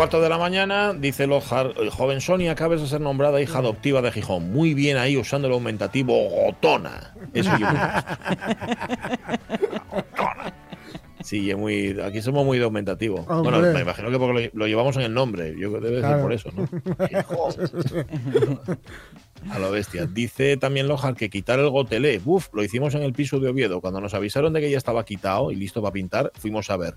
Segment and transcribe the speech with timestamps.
[0.00, 4.00] Cuarto de la mañana, dice Lojar, "El joven Sonia, acabas de ser nombrada hija adoptiva
[4.00, 4.50] de Gijón.
[4.50, 7.12] Muy bien ahí usando el aumentativo gotona.
[7.34, 7.66] Eso yo.
[9.90, 10.54] Gotona.
[11.22, 13.24] Sí, es muy, aquí somos muy de aumentativo.
[13.24, 15.54] Bueno, me imagino que porque lo, lo llevamos en el nombre.
[15.60, 16.22] Yo debe ser Claro.
[16.22, 16.66] por eso, ¿no?
[19.50, 20.06] A lo bestia.
[20.06, 22.22] Dice también Lojar que quitar el gotelé.
[22.24, 23.82] Uf, lo hicimos en el piso de Oviedo.
[23.82, 26.94] Cuando nos avisaron de que ya estaba quitado y listo para pintar, fuimos a ver.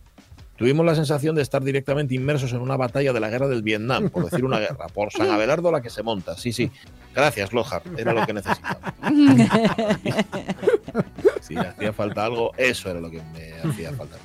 [0.63, 4.09] Tuvimos la sensación de estar directamente inmersos en una batalla de la guerra del Vietnam,
[4.09, 6.37] por decir una guerra, por San Abelardo la que se monta.
[6.37, 6.71] Sí, sí.
[7.13, 7.81] Gracias, Lojar.
[7.97, 8.93] Era lo que necesitaba.
[11.41, 14.15] Si le hacía falta algo, eso era lo que me hacía falta.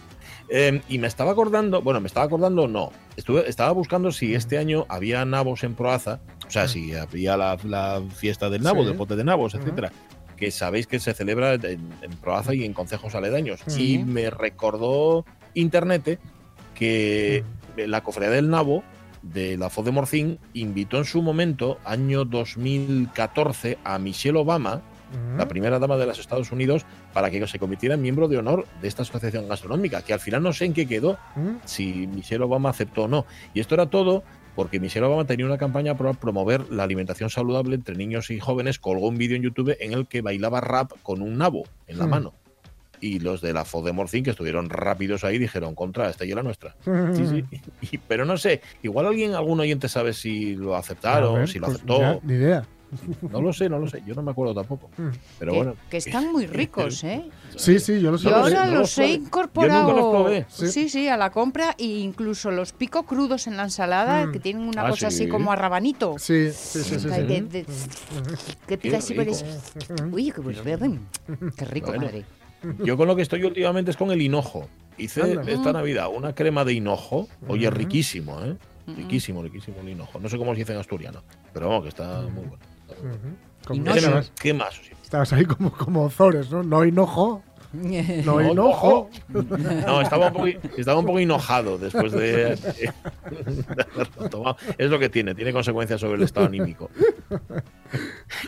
[0.49, 2.93] Eh, y me estaba acordando, bueno, me estaba acordando, no.
[3.17, 7.59] Estuve, estaba buscando si este año había nabos en Proaza, o sea, si había la,
[7.65, 8.87] la fiesta del nabo, Sí.
[8.89, 9.91] del pote de nabos, etcétera.
[10.37, 13.59] Que sabéis que se celebra en, en Proaza y en concejos aledaños.
[13.67, 13.95] Sí.
[13.95, 16.19] Y me recordó internet
[16.75, 17.45] que
[17.77, 18.83] la cofradía del nabo
[19.23, 25.39] de la Foz de Morcín invitó en su momento, año 2014, a Michelle Obama, Mm.
[25.39, 28.67] la primera dama de los Estados Unidos, para que se convirtiera en miembro de honor
[28.83, 31.57] de esta asociación gastronómica, que al final no sé en qué quedó, Mm.
[31.65, 33.25] si Michelle Obama aceptó o no.
[33.55, 34.23] Y esto era todo
[34.55, 38.79] porque Michelle Obama tenía una campaña para promover la alimentación saludable entre niños y jóvenes,
[38.79, 42.07] colgó un vídeo en YouTube en el que bailaba rap con un nabo en la
[42.07, 42.35] mano.
[43.01, 46.33] Y los de la Foz de Morcín, que estuvieron rápidos ahí, dijeron, contra, esta y
[46.35, 46.75] la nuestra.
[47.15, 47.45] Sí, sí.
[47.93, 51.67] Y- pero no sé, igual alguien, algún oyente sabe si lo aceptaron, ver, si lo
[51.67, 52.01] pues aceptó.
[52.01, 52.65] ya, ni idea.
[53.31, 54.03] No lo sé, no lo sé.
[54.07, 54.89] Yo no me acuerdo tampoco.
[54.97, 55.09] Mm.
[55.39, 55.75] Pero que, bueno.
[55.91, 57.23] que están muy ricos, ¿eh?
[57.55, 58.31] Sí, sí, yo lo sé.
[58.31, 59.09] Yo ahora no los los he probé.
[59.19, 59.83] Yo incorporado.
[59.89, 60.47] nunca los probé.
[60.49, 60.69] Sí.
[60.69, 64.33] Sí, sí, a la compra e incluso los pico crudos en la ensalada Mm.
[64.33, 65.25] que tienen una Ah, cosa sí.
[65.25, 66.15] así como a rabanito.
[66.19, 66.97] Sí, sí, sí,
[68.67, 69.37] que pica así rico.
[70.11, 70.99] Uy, qué bueno.
[71.57, 72.07] Qué rico, Bueno.
[72.07, 72.25] madre.
[72.79, 74.69] Yo con lo que estoy últimamente es con el hinojo.
[74.97, 75.43] Hice Anda.
[75.47, 77.29] esta Navidad una crema de hinojo.
[77.47, 78.57] Oye, riquísimo, ¿eh?
[78.97, 80.19] Riquísimo, riquísimo el hinojo.
[80.19, 82.65] No sé cómo se dice en asturiano, pero vamos, que está muy bueno.
[83.95, 84.33] ¿Qué, más?
[84.41, 84.81] ¿Qué más?
[85.03, 86.63] Estabas ahí como, como Zores, ¿no?
[86.63, 87.43] No hinojo,
[88.25, 89.11] no hinojo.
[89.29, 90.47] No, estaba un, poco,
[90.77, 92.93] estaba un poco enojado después de, de
[93.93, 94.57] haberlo tomado.
[94.79, 96.91] Es lo que tiene, tiene consecuencias sobre el estado anímico.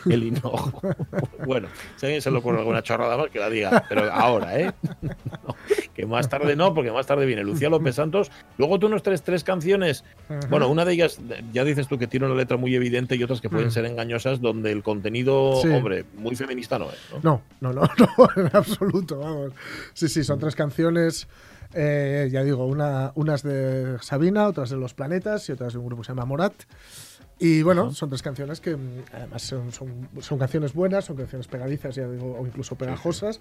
[0.09, 0.81] El hinojo.
[1.45, 1.67] Bueno,
[1.97, 4.71] si a alguien se le ocurre alguna chorrada más, que la diga, pero ahora, ¿eh?
[5.01, 5.55] No,
[5.93, 8.31] que más tarde no, porque más tarde viene Lucía López Santos.
[8.57, 10.03] Luego tú nos traes tres canciones.
[10.49, 11.19] Bueno, una de ellas,
[11.53, 13.71] ya dices tú que tiene una letra muy evidente y otras que pueden Mm.
[13.71, 15.67] ser engañosas, donde el contenido, Sí.
[15.69, 16.97] hombre, muy feminista no es.
[17.23, 17.41] ¿no?
[17.61, 19.53] No, no, no, no, en absoluto, vamos.
[19.93, 21.27] Sí, sí, son tres canciones.
[21.73, 25.85] eh, ya digo, una, unas de Sabina, otras de Los Planetas y otras de un
[25.85, 26.53] grupo que se llama Morat.
[27.39, 31.47] Y bueno, son tres canciones que mm, además son, son, son canciones buenas, son canciones
[31.47, 33.39] pegadizas, ya digo, o incluso pegajosas.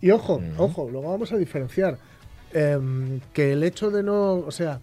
[0.00, 1.98] Y ojo, ojo, luego vamos a diferenciar
[2.52, 4.80] em, que el hecho de no, o sea,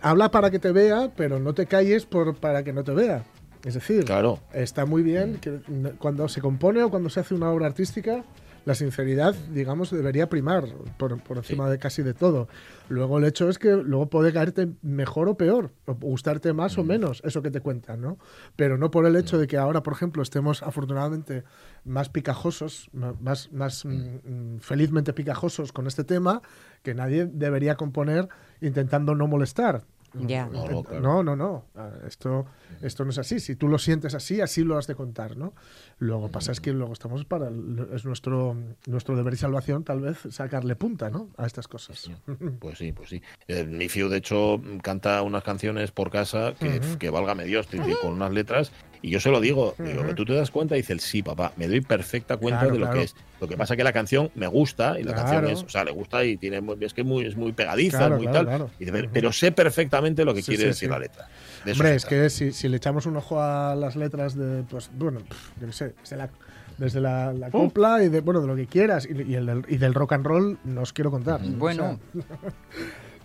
[0.00, 3.24] habla para que te vea, pero no te calles por, para que no te vea.
[3.64, 4.38] Es decir, Claro.
[4.54, 5.58] está muy bien que
[5.98, 8.24] cuando se compone o cuando se hace una obra artística,
[8.64, 10.64] la sinceridad, digamos, debería primar
[10.98, 12.48] por, por encima de casi de todo.
[12.88, 16.84] Luego el hecho es que luego puede caerte mejor o peor, o gustarte más o
[16.84, 18.18] menos eso que te cuentan, ¿no?
[18.56, 21.44] Pero no por el hecho de que ahora, por ejemplo, estemos afortunadamente
[21.84, 26.42] más picajosos, más, más mm, mm, felizmente picajosos con este tema,
[26.82, 28.28] que nadie debería componer
[28.60, 29.84] intentando no molestar.
[30.26, 30.46] Ya.
[30.46, 31.02] No, no, claro.
[31.02, 31.64] No, no, no.
[31.76, 32.46] Ah, Esto,
[32.82, 33.40] esto no es así.
[33.40, 35.52] Si tú lo sientes así, así lo has de contar, ¿no?
[35.98, 38.56] Luego pasa es que luego estamos para el- es nuestro
[38.86, 41.28] nuestro deber y salvación tal vez sacarle punta, ¿no?
[41.36, 42.10] A estas cosas.
[42.60, 43.22] Pues sí, pues sí.
[43.46, 46.98] Eh, mi Fiu, de hecho, canta unas canciones por casa que, Ujú.
[46.98, 47.68] que válgame Dios,
[48.02, 48.72] con unas letras.
[49.00, 51.52] Y yo se lo digo, digo, tú te das cuenta y dice el sí, papá,
[51.56, 52.98] me doy perfecta cuenta Claro, de lo claro.
[53.00, 53.14] que es.
[53.40, 55.28] Lo que pasa que la canción me gusta y la Claro.
[55.28, 57.52] canción es, o sea, le gusta y tiene muy- es que es muy, es muy
[57.52, 58.46] pegadiza, Claro, muy claro, tal.
[58.46, 58.70] claro.
[58.80, 60.92] Y dice, pero, sé perfectamente lo que Sí, quiere sí, decir sí.
[60.92, 61.28] la letra.
[61.64, 64.90] De Hombre, es que si, si le echamos un ojo a las letras de, pues,
[64.94, 65.20] bueno,
[65.60, 66.30] yo qué sé, desde la,
[66.78, 69.64] desde la, la copla y de, bueno, de lo que quieras, y, y el del,
[69.68, 71.40] y del rock and roll no os quiero contar.
[71.40, 71.98] O Bueno.
[72.14, 72.22] sea,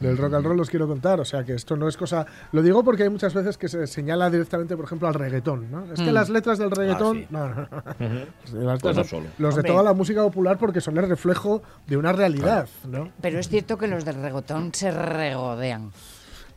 [0.04, 2.26] del rock and roll os quiero contar, o sea que esto no es cosa...
[2.52, 5.86] Lo digo porque hay muchas veces que se señala directamente, por ejemplo, al reggaetón, ¿no?
[5.92, 6.14] Es que Mm.
[6.14, 7.18] las letras del reggaetón...
[7.20, 7.28] sí.
[7.32, 7.68] no,
[7.98, 9.28] Pues letras- no solo.
[9.40, 13.10] Los de toda la música popular porque son el reflejo de una realidad, ¿no?
[13.22, 15.92] Pero es cierto que los del regotón se regodean.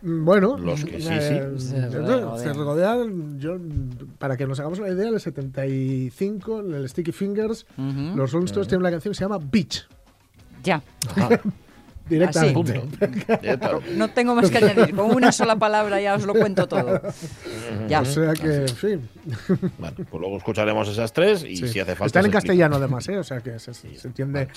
[0.02, 1.68] Mm, Bueno, Los que sí, eh, sí.
[1.68, 2.38] Se eh, regodean.
[2.38, 3.38] se regodean.
[3.40, 3.56] Yo,
[4.18, 8.44] para que nos hagamos una idea, en el 75, en el Sticky Fingers, los Rolling
[8.46, 9.86] Stones tienen una canción que se llama Beach,
[10.62, 10.82] Ya.
[11.16, 11.40] Ajá,
[12.08, 12.54] directamente.
[12.54, 12.82] punto.
[13.42, 13.70] Ya está.
[13.96, 14.94] No tengo más que añadir.
[14.94, 17.00] Con una sola palabra ya os lo cuento todo.
[17.88, 18.00] Ya.
[18.00, 19.08] O sea que, en fin.
[19.78, 21.68] Bueno, pues luego escucharemos esas tres y sí.
[21.68, 22.06] si hace falta.
[22.06, 23.18] Están en castellano, además, ¿eh?
[23.18, 24.48] O sea que se, se entiende.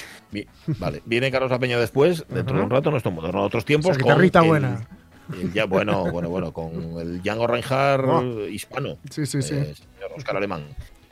[0.80, 3.92] Vale, viene Carlos La Peña después, dentro de un rato, nuestro moderno de otros tiempos.
[3.92, 4.88] O sea, guitarrita con el- buena.
[5.42, 8.48] el ya, bueno, bueno, bueno, con el Django Reinhardt Oh.
[8.48, 8.98] hispano.
[9.10, 9.54] Sí, sí, sí.
[9.56, 10.64] eh, señor Oscar Alemán.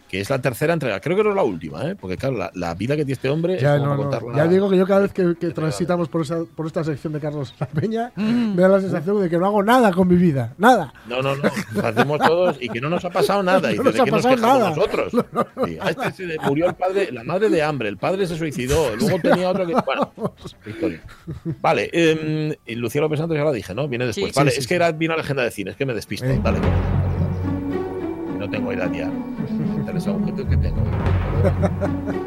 [0.07, 1.01] Que es la tercera entrega.
[1.01, 1.95] Creo que no es la última, ¿eh?
[1.95, 3.59] Porque, claro, la, la vida que tiene este hombre.
[3.59, 4.35] Ya, es no, no.
[4.35, 7.19] ya digo que yo cada vez que, que transitamos por, esa, por esta sección de
[7.19, 8.55] Carlos La Peña, Mm.
[8.55, 10.53] me da la sensación de que no hago nada con mi vida.
[10.57, 10.93] Nada.
[11.07, 11.43] No, no, no.
[11.73, 13.71] Lo hacemos todos y que no nos ha pasado nada.
[13.73, 14.69] Y No nos ha ¿de qué nos pasado quejamos nada.
[14.75, 15.25] nosotros?
[15.65, 18.37] Sí, a este se le murió el padre, la madre de hambre, el padre se
[18.37, 19.73] suicidó, luego tenía otro que.
[19.73, 20.13] Bueno,
[20.65, 21.01] historia.
[21.61, 23.87] Vale, eh, y Lucía López Santos ya la dije, ¿no?
[23.89, 24.31] Viene después.
[24.31, 25.85] Sí, vale, sí, es sí, que era, vino a la agenda de cine, es que
[25.85, 26.25] me despisto.
[26.25, 26.39] Eh.
[26.41, 26.59] Dale.
[28.39, 29.11] No tengo ya.
[29.97, 30.83] Que tengo.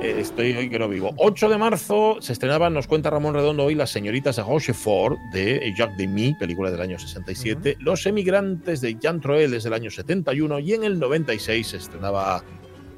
[0.02, 1.12] Eh, estoy hoy que no vivo.
[1.16, 5.72] 8 de marzo se estrenaban, nos cuenta Ramón Redondo hoy, Las señoritas de Rochefort de
[5.76, 7.76] Jacques Demy, película del año 67.
[7.80, 12.42] Los emigrantes de Jean Troel es del año 71 y en el 96 se estrenaba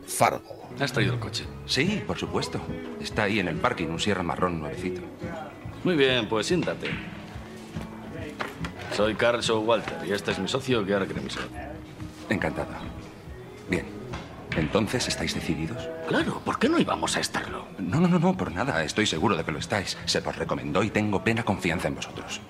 [0.06, 0.68] Fargo.
[0.78, 1.44] ¿Has traído el coche?
[1.66, 2.60] Sí, por supuesto.
[3.00, 5.00] Está ahí en el parking, un Sierra marrón nuevecito.
[5.82, 6.88] Muy bien, pues siéntate.
[8.94, 11.44] Soy Carl Walter y este es mi socio Gary Grimson.
[12.28, 12.68] Encantado.
[13.68, 14.01] Bien.
[14.56, 15.88] Entonces, ¿estáis decididos?
[16.08, 17.66] Claro, ¿por qué no íbamos a estarlo?
[17.78, 18.84] No, no, no, no, por nada.
[18.84, 19.96] Estoy seguro de que lo estáis.
[20.04, 22.40] Se os recomendó y tengo plena confianza en vosotros.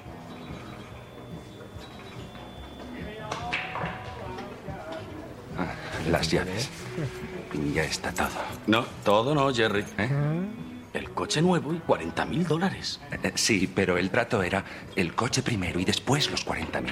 [5.59, 5.75] Ah,
[6.11, 6.69] las llaves.
[7.75, 8.29] Ya está todo.
[8.67, 9.85] No, todo no, Jerry.
[9.99, 10.09] ¿Eh?
[10.95, 13.01] El coche nuevo y 40 mil dólares.
[13.23, 14.65] Eh, Sí, pero el trato era
[14.97, 16.83] el coche primero y después los 40.000.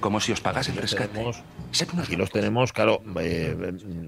[0.00, 1.08] Como si os pagase el rescate.
[1.08, 1.42] tenemos-
[1.98, 3.54] Aquí los tenemos, claro, eh,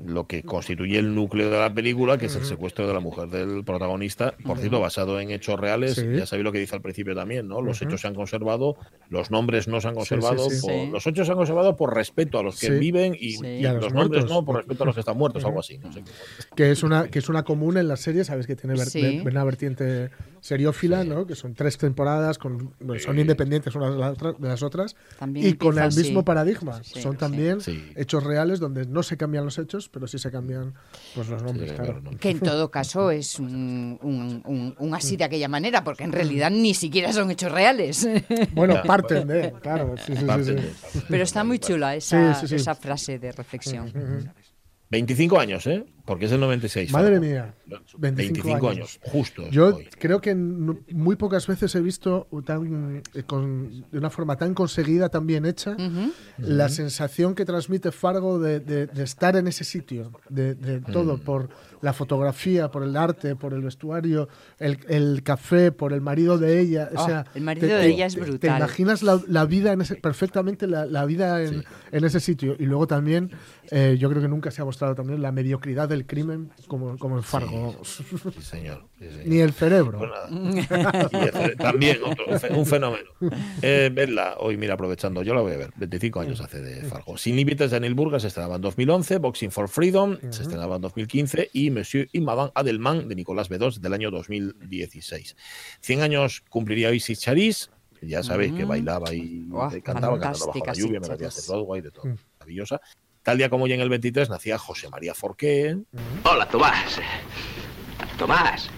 [0.06, 3.28] lo que constituye el núcleo de la película, que es el secuestro de la mujer
[3.28, 5.96] del protagonista, por cierto, basado en hechos reales.
[5.96, 6.06] Sí.
[6.16, 7.60] Ya sabéis lo que dice al principio también, ¿no?
[7.60, 8.76] Los hechos se han conservado,
[9.10, 10.62] los nombres no se han conservado, sí, sí.
[10.62, 10.88] por- Sí.
[10.90, 12.72] los hechos se han conservado por respeto a los que Sí.
[12.72, 13.46] viven y, Sí.
[13.46, 14.30] y Y a los los nombres muertos.
[14.30, 15.76] no, por respeto a los que están muertos, algo así.
[15.78, 16.10] No sé qué.
[16.56, 19.00] que es una que es una común en la serie sabes que tiene ver- Sí.
[19.02, 20.10] ver- una vertiente
[20.40, 25.46] seriófila no que son tres temporadas con son independientes unas de las otras- las También
[25.46, 26.24] y con empieza el mismo así.
[26.26, 27.18] paradigma Sí, son sí.
[27.18, 27.92] también Sí.
[27.96, 30.74] hechos reales donde no se cambian los hechos pero sí se cambian
[31.14, 32.00] pues los nombres Sí, claro.
[32.00, 32.18] claro.
[32.18, 36.12] Que en todo caso es un, un- un- un así de aquella manera, porque en
[36.12, 38.06] realidad ni siquiera son hechos reales.
[38.54, 38.82] bueno Ya.
[38.82, 40.50] parten de claro sí, sí, sí, Parte sí.
[40.54, 40.72] de-
[41.08, 42.54] Pero está muy chula esa, Sí, sí, sí.
[42.56, 43.92] esa frase de reflexión.
[44.90, 45.84] 25 años, ¿eh?
[46.04, 46.90] Porque es el 96.
[46.92, 47.54] madre mía
[47.96, 49.48] 25, 25 años, justo.
[49.50, 49.86] Yo hoy.
[49.96, 55.08] creo que muy pocas veces he visto tan, eh, con- de una forma tan conseguida,
[55.08, 56.10] tan bien hecha, Ujú.
[56.38, 61.18] la sensación que transmite Fargo de, de- de estar en ese sitio, de, de todo,
[61.18, 61.20] Mm.
[61.20, 61.48] por
[61.80, 64.28] la fotografía, por el arte, por el vestuario,
[64.58, 66.90] el, el café, por el marido de ella.
[66.96, 68.56] o Oh, sea, el marido de ella es te- Te brutal.
[68.58, 72.56] imaginas la, la vida en ese, perfectamente, la, la vida en, en ese sitio.
[72.58, 73.30] Y luego también,
[73.70, 77.16] eh, yo creo que nunca se ha mostrado también la mediocridad del crimen como, como
[77.16, 77.76] en Fargo.
[77.84, 78.02] Sí,
[78.42, 78.86] señor.
[78.98, 79.26] sí, señor.
[79.26, 79.98] Ni el cerebro.
[79.98, 81.08] Pues nada.
[81.58, 83.10] También otro, un fe- un fenómeno.
[83.62, 85.70] Eh, vedla, hoy mira, aprovechando, yo la voy a ver.
[85.76, 87.16] 25 años hace de Fargo.
[87.18, 90.82] Sin límites de Anil Burgas se estrenaba en 2011, Boxing for Freedom se estrenaba en
[90.82, 95.36] 2015 y Monsieur y Madame Adelman de Nicolás B2 del año 2016.
[95.80, 98.68] 100 años cumpliría hoy Sis Charis, que ya sabéis que Mm.
[98.68, 99.46] bailaba y
[99.82, 101.52] cantaba, cantando bajo la lluvia, Sis melodías de.
[101.52, 102.04] Broadway, de todo.
[102.38, 102.80] Maravillosa.
[103.22, 105.76] Tal día como hoy en el 23 nacía José María Forqué,
[106.24, 107.00] Hola, Tomás.
[108.18, 108.68] Tomás.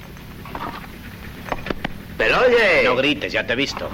[2.18, 2.82] Pero oye.
[2.84, 3.88] No grites, ya te he visto.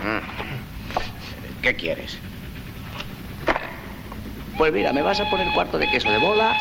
[1.63, 2.19] ¿Qué quieres?
[4.57, 6.57] Pues mira, me vas a poner cuarto de queso de bola,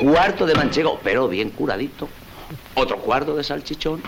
[0.00, 2.08] cuarto de manchego, pero bien curadito,
[2.74, 4.02] otro cuarto de salchichón,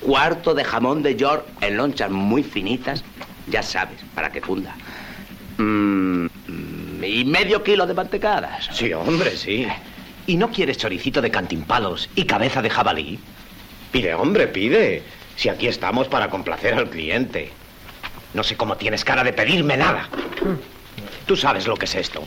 [0.00, 3.02] cuarto de jamón de york en lonchas muy finitas,
[3.48, 4.76] ya sabes, para que funda.
[5.58, 8.68] Mm, mm, y medio kilo de mantecadas.
[8.72, 9.66] Sí, hombre, sí.
[10.26, 13.18] ¿Y no quieres choricito de cantimpalos y cabeza de jabalí?
[13.92, 15.02] Pide, hombre, pide.
[15.36, 17.50] Si aquí estamos para complacer al cliente.
[18.34, 20.08] No sé cómo tienes cara de pedirme nada.
[21.26, 22.24] Tú sabes lo que es esto.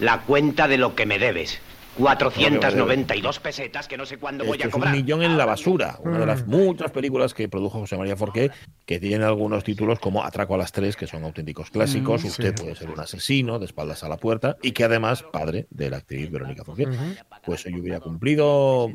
[0.00, 1.60] La cuenta de lo que me debes.
[1.98, 4.94] 492 pesetas que no sé cuándo voy a es un cobrar.
[4.94, 5.98] millón en la basura.
[6.02, 8.50] Una de las muchas películas que produjo José María Forqué,
[8.84, 12.24] que tienen algunos títulos como Atraco a las tres, que son auténticos clásicos.
[12.24, 12.62] Mm, Usted sí.
[12.62, 15.98] puede ser un asesino, de espaldas a la puerta, y que además, padre de la
[15.98, 16.88] actriz Verónica Forqué.
[17.44, 18.86] Pues hoy hubiera cumplido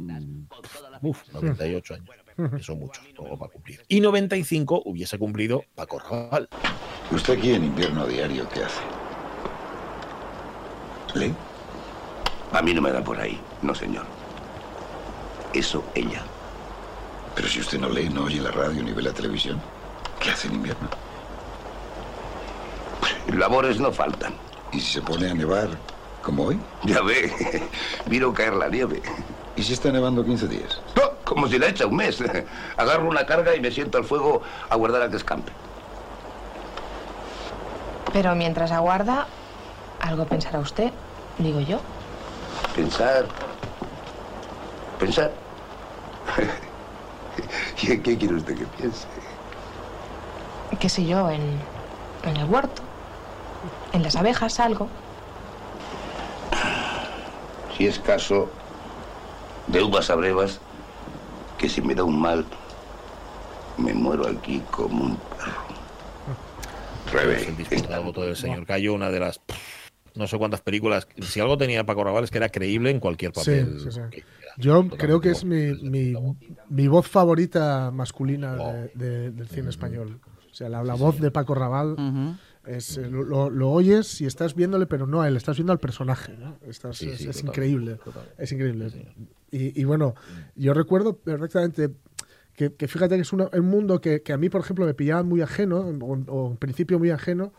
[1.01, 2.09] uf, 98 años.
[2.55, 3.81] Que son muchos, todo para cumplir.
[3.89, 6.47] Y 95 hubiese cumplido Paco Raval.
[7.11, 8.81] ¿Usted aquí en invierno diario qué hace?
[11.15, 11.33] ¿Lee?
[12.51, 14.05] A mí no me da por ahí, no señor.
[15.53, 16.21] Eso ella.
[17.35, 19.61] Pero si usted no lee, no oye la radio ni ve la televisión,
[20.19, 20.89] ¿qué hace en invierno?
[23.33, 24.33] Labores no faltan.
[24.71, 25.69] ¿Y si se pone a nevar,
[26.23, 26.59] como hoy?
[26.83, 27.31] Ya ve,
[28.07, 29.01] miro caer la nieve.
[29.55, 30.81] ¿Y si está nevando 15 días?
[30.95, 32.23] No, como si la echa un mes.
[32.77, 35.51] Agarro una carga y me siento al fuego a guardar a que escampe.
[38.11, 39.27] Pero mientras aguarda,
[40.01, 40.91] algo pensará usted,
[41.37, 41.79] digo yo.
[42.75, 43.25] Pensar.
[44.99, 45.31] Pensar.
[47.81, 49.07] ¿Y en qué quiere usted que piense?
[50.79, 51.29] ¿Qué sé yo?
[51.29, 51.41] En,
[52.23, 52.81] en el huerto.
[53.93, 54.87] En las abejas, algo.
[57.75, 58.49] Si es caso
[59.67, 60.59] de uvas a brevas,
[61.57, 62.45] que si me da un mal,
[63.77, 65.69] me muero aquí como un perro.
[67.11, 69.68] Pues el voto del señor Cayo, una de las pff,
[70.19, 71.07] no sé cuántas películas.
[71.21, 73.79] Si algo tenía Paco Raval es que era creíble en cualquier papel.
[73.79, 73.99] sí, sí.
[74.11, 74.53] que hiciera.
[74.57, 76.13] Yo creo que es mi, mi,
[76.69, 78.73] mi voz favorita masculina Oh.
[78.73, 80.19] de- de- del cine español.
[80.51, 81.95] O sea, la, la voz de Paco Raval
[82.65, 85.71] es, eh, lo, lo- lo oyes y estás viéndole, pero no a él, estás viendo
[85.71, 86.35] al personaje.
[86.37, 86.57] ¿no?
[86.67, 87.95] Estás- Sí, es sí, es total, increíble.
[88.03, 88.23] total.
[88.37, 88.87] Es increíble.
[89.51, 90.13] Y, y bueno,
[90.55, 91.91] yo recuerdo perfectamente
[92.55, 94.93] que, que fíjate que es una- un mundo que, que a mí, por ejemplo, me
[94.93, 97.53] pillaba muy ajeno, o, o en principio muy ajeno,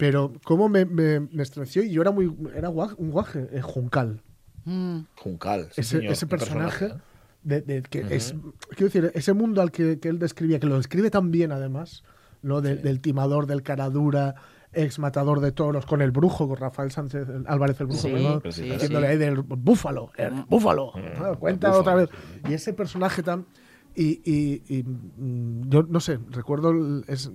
[0.00, 4.22] pero cómo me, me, me estremeció y yo era muy era un guaje, eh, Juncal
[4.64, 5.00] Mm.
[5.16, 5.68] Juncal.
[5.72, 6.94] sí, ese, señor, ese qué personaje, ¿eh?
[7.42, 8.34] de, de- que es
[8.76, 12.02] quiero decir ese mundo al que, que él describía que lo describe tan bien además
[12.42, 14.34] no De- del timador del caradura
[14.74, 18.42] ex matador de toros con el brujo con Rafael Sánchez Álvarez el brujo Sí, perdón,
[18.52, 19.12] sí, diciéndole sí.
[19.12, 20.92] ahí del búfalo el búfalo
[21.38, 22.50] cuenta el búfalo, otra vez sí.
[22.50, 23.46] y ese personaje tan
[23.96, 26.72] y, y- y, mm, yo no sé recuerdo
[27.08, 27.30] es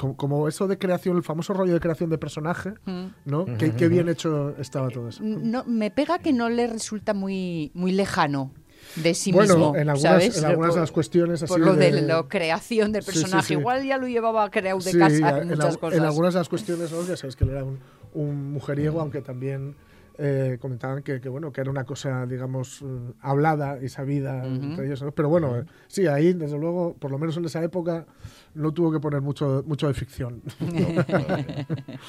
[0.00, 3.06] como, como eso de creación el famoso rollo de creación de personaje Mm.
[3.26, 7.12] no qué, qué bien hecho estaba todo eso No, me pega que no le resulta
[7.12, 8.52] muy, muy lejano
[8.96, 9.76] de sí Bueno, mismo.
[9.76, 10.38] en algunas- ¿sabes?
[10.38, 13.10] en algunas Por- de las cuestiones Por así lo de, de- la creación del Sí,
[13.12, 13.46] sí, personaje.
[13.48, 13.52] sí.
[13.54, 15.98] Igual ya lo llevaba creado de Sí, casa en en, muchas al- cosas.
[15.98, 17.02] en algunas de las cuestiones, ¿no?
[17.06, 17.78] ya sabes que él era un,
[18.14, 19.76] un mujeriego, aunque también
[20.22, 24.84] eh, comentaban que, que, bueno, que era una cosa, digamos, eh, hablada y sabida entre
[24.86, 25.02] ellos.
[25.02, 25.12] ¿no?
[25.12, 28.06] Pero bueno, eh, sí, ahí, desde luego, por lo menos en esa época,
[28.54, 30.42] no tuvo que poner mucho, mucho de ficción.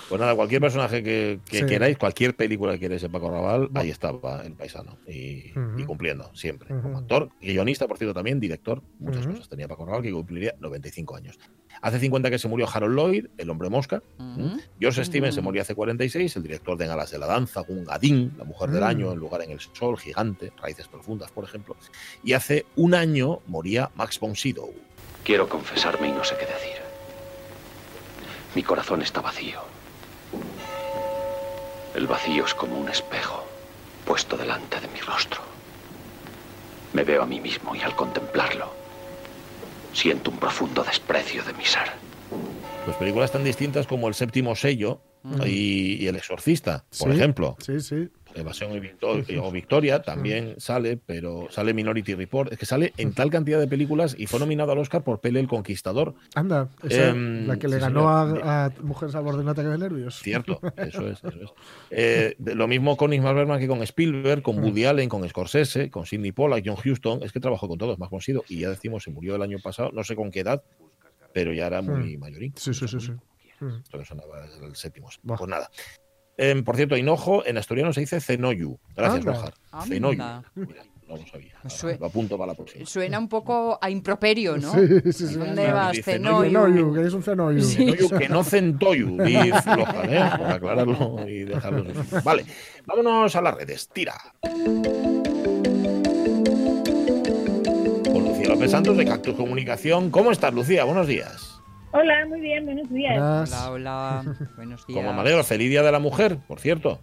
[0.10, 1.66] Pues nada, cualquier personaje que, que Sí.
[1.66, 4.98] queráis, cualquier película que queráis de Paco Raval, ahí estaba el paisano.
[5.08, 5.80] Y, Ujú.
[5.80, 6.74] y cumpliendo, siempre.
[6.74, 6.82] Ujú.
[6.84, 9.34] Como actor, guionista, por cierto, también, director, muchas Ujú.
[9.36, 11.40] cosas tenía Paco Raval, que cumpliría 95 años.
[11.82, 14.04] Hace 50 que se murió Harold Lloyd, el hombre mosca.
[14.80, 17.64] George Stevens se murió hace 46, el director de En Alas de la Danza,
[18.02, 18.88] La Mujer del Mm.
[18.88, 21.76] Año, El Lugar en el Sol, Gigante, Raíces Profundas, por ejemplo.
[22.24, 24.74] Y hace un año moría Max von Sydow.
[25.24, 26.82] Quiero confesarme y no sé qué decir.
[28.56, 29.62] Mi corazón está vacío.
[31.96, 33.46] El vacío es como un espejo
[34.06, 35.42] puesto delante de mi rostro.
[36.94, 38.74] Me veo a mí mismo y al contemplarlo,
[39.94, 41.92] siento un profundo desprecio de mi ser.
[42.86, 45.02] Pues películas tan distintas como El Séptimo Sello
[45.46, 47.56] y, y El Exorcista, por Sí, ejemplo.
[47.60, 48.10] Sí, sí.
[48.34, 52.50] Evasión y Victor- o Victoria también sale, pero sale Minority Report.
[52.54, 55.42] Es que sale en tal cantidad de películas y fue nominado al Oscar por Pele
[55.42, 56.16] el Conquistador.
[56.34, 59.50] Anda, esa, Em, la que le sí, ganó a, a Mujeres al borde de un
[59.50, 60.20] ataque de nervios.
[60.20, 61.18] Cierto, eso es.
[61.22, 61.50] Eso es.
[61.90, 65.90] Eh, de- lo mismo con Ingmar Bergman que con Spielberg, con Woody Allen, con Scorsese,
[65.90, 67.24] con Sidney Pollack, John Huston.
[67.24, 68.46] Es que trabajó con todos, más conocido.
[68.48, 70.64] Y ya decimos, se murió el año pasado, no sé con qué edad,
[71.34, 72.54] pero ya era muy mayorín.
[72.56, 73.00] Sí, sí, sí.
[73.02, 73.12] sí.
[73.62, 73.78] Mm.
[73.84, 75.08] Esto que sonaba desde el séptimo.
[75.26, 75.70] Pues nada.
[76.38, 78.80] Em, por cierto, Hinojo en asturiano se dice Cenoyu.
[78.96, 79.34] Gracias, Anda.
[79.34, 79.54] Rojar.
[79.72, 79.86] Anda.
[79.86, 80.18] Cenoyu.
[80.56, 81.54] Mira, no lo sabía.
[81.64, 82.86] Me sue- Lo apunto para la próxima.
[82.86, 84.74] Suena un poco a improperio, ¿no?
[84.74, 85.36] Sí, sí, sí.
[85.36, 86.50] ¿Dónde vas, Cenoyu?
[86.50, 87.62] Cenoyu, que es un cenoyu.
[87.64, 90.32] Cenoyu, que no centoyu, dice Loja, ¿eh?
[90.38, 91.86] por aclararlo y dejarlo.
[92.24, 92.46] Vale,
[92.86, 93.90] vámonos a las redes.
[93.90, 94.16] Tira.
[98.06, 100.10] Con Lucía López Santos de Cactus Comunicación.
[100.10, 100.86] ¿Cómo estás, Lucía?
[100.86, 101.51] Buenos días.
[101.94, 103.18] Hola, muy bien, buenos días.
[103.18, 104.24] Hola, hola.
[104.56, 104.98] Buenos días.
[104.98, 107.00] Como me alegro, feliz día de la mujer, por cierto.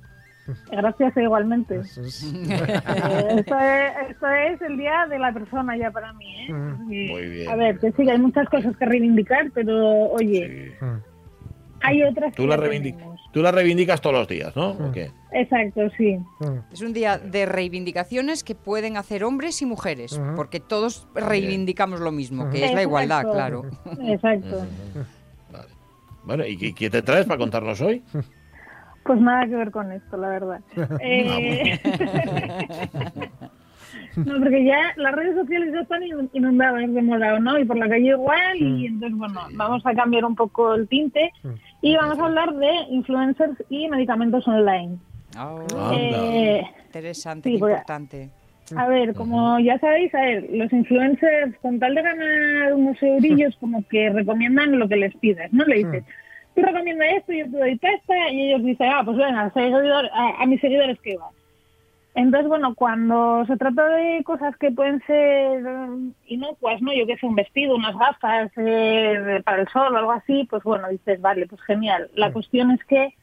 [0.70, 1.80] Gracias, igualmente.
[3.10, 6.46] Eh, esto, es, esto es el día de la persona ya para mí.
[6.46, 6.46] ¿eh?
[6.48, 7.50] Y, Muy bien.
[7.50, 10.74] A ver, que sí, hay muchas cosas que reivindicar, pero oye,
[11.82, 13.20] hay otras Tú que la, ya reivindic- tenemos.
[13.32, 14.70] tú la reivindicas todos los días, ¿no?
[14.70, 15.10] ¿O qué?
[15.32, 16.18] Exacto, sí.
[16.72, 20.34] Es un día de reivindicaciones que pueden hacer hombres y mujeres, Ujú.
[20.36, 23.62] porque todos reivindicamos lo mismo, que es la igualdad, claro.
[24.02, 24.64] Exacto.
[26.24, 28.02] Bueno, ¿y qué- te traes para contarnos hoy?
[29.04, 30.60] Pues nada que ver con esto, la verdad.
[31.00, 31.80] Eh,
[34.16, 37.58] no, porque ya las redes sociales ya están inun- inundadas de moda, ¿no?
[37.58, 41.30] Y por la calle igual, y entonces, bueno, vamos a cambiar un poco el tinte
[41.80, 44.98] y vamos a hablar de influencers y medicamentos online.
[45.94, 48.30] Eh, Interesante, sí, importante.
[48.76, 53.56] a ver, como ya sabéis, a ver, los influencers con tal de ganar unos eurillos
[53.60, 55.64] como que recomiendan lo que les pides, ¿no?
[55.64, 56.04] Le dices,
[56.54, 60.42] tú recomienda esto, yo te doy pasta, y ellos dicen, ah, pues venga, seguidor, a,
[60.42, 61.30] a mis seguidores que va.
[62.18, 65.62] Entonces, bueno, cuando se trata de cosas que pueden ser
[66.26, 66.92] inocuas, ¿no?
[66.92, 70.64] Yo que sé, un vestido, unas gafas eh, para el sol o algo así, pues
[70.64, 72.10] bueno, dices, vale, pues genial.
[72.16, 73.14] La cuestión es que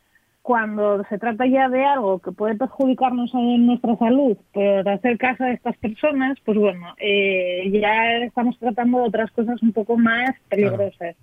[0.42, 5.44] cuando se trata ya de algo que puede perjudicarnos en nuestra salud por hacer caso
[5.44, 10.32] a estas personas, pues bueno, eh, ya estamos tratando de otras cosas un poco más
[10.48, 11.18] peligrosas.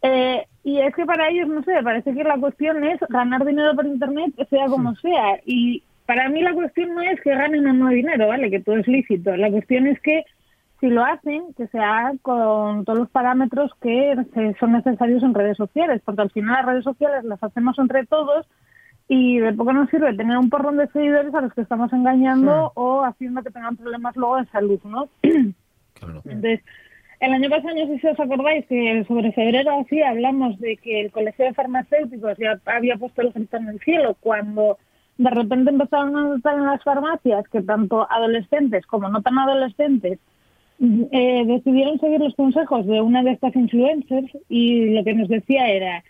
[0.00, 3.76] Eh, y es que para ellos, no sé, parece que la cuestión es ganar dinero
[3.76, 5.38] por Internet, sea como sea.
[5.44, 8.50] Y para mí la cuestión no es que ganen o no dinero, ¿vale?
[8.50, 9.36] Que todo es lícito.
[9.36, 10.24] La cuestión es que
[10.80, 14.16] si lo hacen, que se haga con todos los parámetros que
[14.58, 18.46] son necesarios en redes sociales, porque al final las redes sociales las hacemos entre todos
[19.06, 22.72] y de poco nos sirve tener un porrón de seguidores a los que estamos engañando
[22.74, 25.08] o haciendo que tengan problemas luego de salud, ¿no?
[25.22, 26.62] Entonces,
[27.20, 31.02] el año pasado, no sé si os acordáis que sobre febrero así hablamos de que
[31.02, 34.78] el Colegio de Farmacéuticos ya había puesto el grito en el cielo cuando
[35.22, 40.18] de repente empezaron a notar en las farmacias que tanto adolescentes como no tan adolescentes
[40.80, 45.68] eh, decidieron seguir los consejos de una de estas influencers y lo que nos decía
[45.68, 46.02] era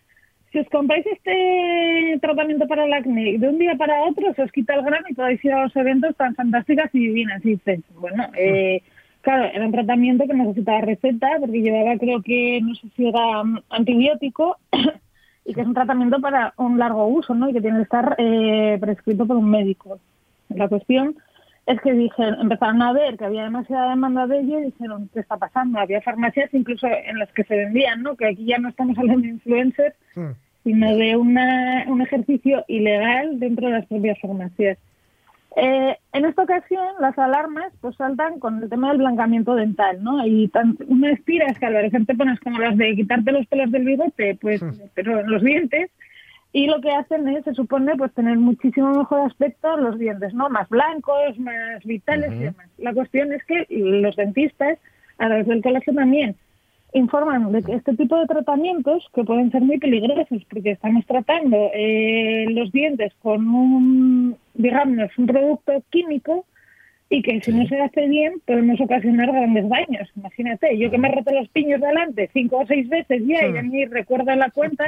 [0.50, 4.52] si os compráis este tratamiento para el acné de un día para otro se os
[4.52, 7.80] quita el grano y podéis ir a los eventos tan fantásticas y divinas y dices
[8.00, 8.82] bueno eh,
[9.20, 13.44] claro era un tratamiento que necesitaba receta porque llevaba creo que no sé si era
[13.44, 14.56] mm, antibiótico
[15.44, 17.48] y que es un tratamiento para un largo uso ¿no?
[17.48, 19.98] y que tiene que estar eh, prescrito por un médico
[20.54, 21.16] la cuestión
[21.66, 25.20] es que dije, empezaron a ver que había demasiada demanda de ello y dijeron, ¿qué
[25.20, 25.78] está pasando?
[25.78, 28.16] Había farmacias incluso en las que se vendían, ¿no?
[28.16, 29.94] Que aquí ya no estamos hablando de influencers,
[30.64, 34.78] sino de una, un ejercicio ilegal dentro de las propias farmacias.
[35.54, 40.26] Eh, en esta ocasión, las alarmas pues saltan con el tema del blancamiento dental, ¿no?
[40.26, 43.70] Y tan, unas tiras que al parecer te pones como las de quitarte los pelos
[43.70, 44.62] del bigote, pues,
[44.94, 45.90] pero en los dientes,
[46.54, 50.50] y lo que hacen es, se supone, pues tener muchísimo mejor aspecto los dientes, ¿no?
[50.50, 52.68] Más blancos, más vitales y demás.
[52.78, 54.78] La cuestión es que los dentistas,
[55.18, 56.36] a través del colegio también,
[56.92, 61.70] informan de que este tipo de tratamientos, que pueden ser muy peligrosos, porque estamos tratando
[61.74, 66.46] eh, los dientes con un, digamos, un producto químico
[67.12, 70.08] y que si no se hace bien podemos ocasionar grandes daños.
[70.16, 73.62] Imagínate, yo que me roto los piños delante cinco o seis veces ya y ya
[73.62, 74.86] ni recuerdo la cuenta,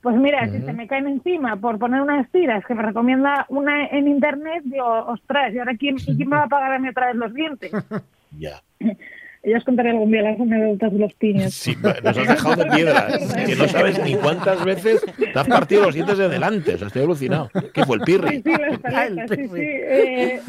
[0.00, 3.86] pues mira, si se me caen encima por poner unas tiras que me recomienda una
[3.86, 6.88] en internet, digo, ostras, ¿y ahora quién, y quién me va a pagar a mí
[6.88, 7.72] otra vez los dientes?
[8.36, 8.60] Ya.
[9.44, 11.52] Ya os contaré algún día las anécdotas de los piños.
[11.52, 13.06] Sí, nos has dejado de piedra.
[13.46, 16.74] que no sabes ni cuántas veces te has partido los dientes de delante.
[16.74, 17.50] O sea, estoy alucinado.
[17.72, 18.42] ¿Qué fue el Sí, pirri?
[18.42, 19.60] sí, las paletas, sí, sí.
[19.60, 20.40] Eh,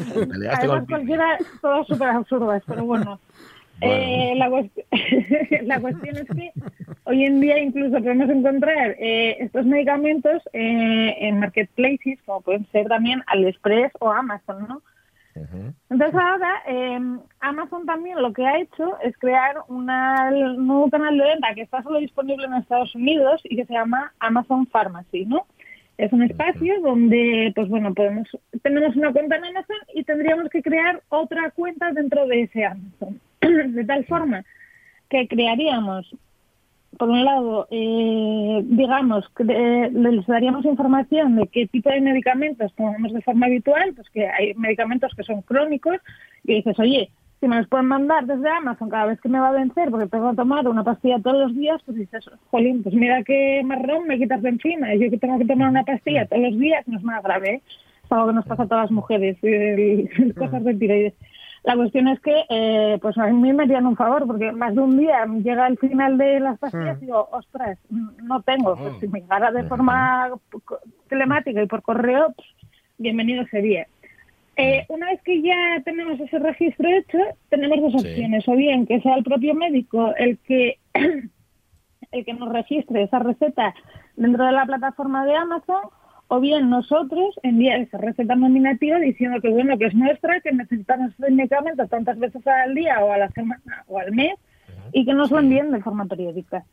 [0.52, 3.20] además, cualquiera, todas súper absurdas, pero bueno.
[3.82, 4.32] Eh,
[5.62, 6.50] la cuestión es que
[7.04, 12.88] hoy en día incluso podemos encontrar eh, estos medicamentos eh, en marketplaces, como pueden ser
[12.88, 14.82] también AliExpress o Amazon, ¿no?
[15.90, 16.98] Entonces ahora eh,
[17.40, 21.62] Amazon también lo que ha hecho es crear una- un nuevo canal de venta que
[21.62, 25.46] está solo disponible en Estados Unidos y que se llama Amazon Pharmacy, ¿no?
[25.98, 28.28] Es un espacio donde, pues bueno, podemos
[28.62, 33.20] tenemos una cuenta en Amazon y tendríamos que crear otra cuenta dentro de ese Amazon,
[33.40, 34.44] de tal forma
[35.08, 36.14] que crearíamos
[36.96, 43.12] por un lado, eh, digamos, eh, les daríamos información de qué tipo de medicamentos tomamos
[43.12, 45.96] de forma habitual, pues que hay medicamentos que son crónicos,
[46.44, 49.48] y dices, oye, si me los pueden mandar desde Amazon cada vez que me va
[49.48, 52.94] a vencer, porque tengo que tomar una pastilla todos los días, pues dices, jolín, pues
[52.94, 56.26] mira qué marrón me quitas de encima, y yo que tengo que tomar una pastilla
[56.26, 57.62] todos los días, no es nada grave, ¿eh?
[58.04, 61.14] es algo que nos pasa a todas las mujeres, eh, cosas de tiroides.
[61.66, 64.80] La cuestión es que, eh, pues a mí me harían un favor, porque más de
[64.82, 68.76] un día llega el final de las pastillas y digo, ostras, no tengo.
[68.76, 70.30] Pues si me llegara de forma
[71.08, 72.46] telemática y por correo, pues,
[72.98, 73.84] bienvenido sería.
[74.56, 77.18] Eh, una vez que ya tenemos ese registro hecho,
[77.50, 78.08] tenemos dos Sí.
[78.10, 78.46] opciones.
[78.48, 80.78] O bien que sea el propio médico el que,
[82.12, 83.74] el que nos registre esa receta
[84.14, 85.82] dentro de la plataforma de Amazon,
[86.28, 91.12] o bien nosotros enviar esa receta nominativa diciendo que bueno, que es nuestra, que necesitamos
[91.12, 94.34] ese medicamento tantas veces al día o a la semana o al mes
[94.92, 96.64] y que nos lo envíen de forma periódica.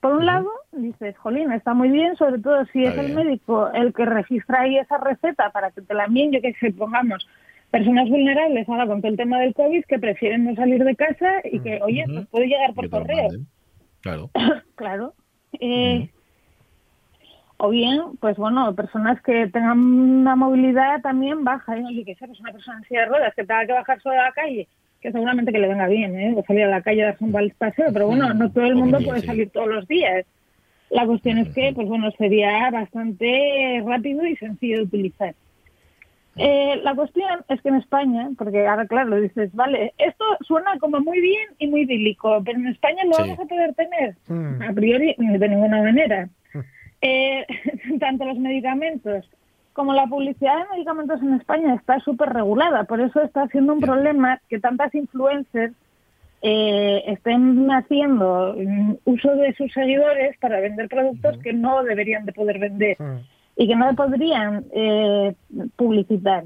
[0.00, 3.94] Por un lado, dices, jolín, está muy bien, sobre todo si es el médico el
[3.94, 7.26] que registra ahí esa receta para que te la envíen, yo que sé, pongamos
[7.70, 11.40] personas vulnerables ahora con todo el tema del COVID que prefieren no salir de casa
[11.44, 13.30] y que, oye, pues puede llegar por correo.
[14.02, 14.30] Claro.
[14.76, 15.14] claro.
[15.58, 16.10] Eh,
[17.64, 21.78] O bien, pues bueno, personas que tengan una movilidad también baja.
[21.78, 21.82] ¿eh?
[21.86, 24.20] Oye, que sea pues una persona en silla de ruedas que tenga que bajar solo
[24.20, 24.68] a la calle,
[25.00, 26.34] que seguramente que le venga bien, ¿eh?
[26.36, 28.74] O salir a la calle a darse un bal paseo, pero bueno, no todo el
[28.74, 30.26] mundo puede salir todos los días.
[30.90, 35.34] La cuestión es que, pues bueno, sería bastante rápido y sencillo de utilizar.
[36.36, 41.00] Eh, la cuestión es que en España, porque ahora claro, dices, vale, esto suena como
[41.00, 43.22] muy bien y muy idílico, pero en España lo Sí.
[43.22, 44.16] vamos a poder tener.
[44.28, 44.62] Mm.
[44.68, 46.28] A priori, de ninguna manera.
[47.06, 47.44] Eh,
[48.00, 49.28] tanto los medicamentos
[49.74, 52.84] como la publicidad de medicamentos en España está súper regulada.
[52.84, 55.74] Por eso está siendo un problema que tantas influencers
[56.40, 62.32] eh, estén haciendo mm, uso de sus seguidores para vender productos que no deberían de
[62.32, 62.96] poder vender
[63.56, 65.34] y que no podrían eh,
[65.76, 66.44] publicitar.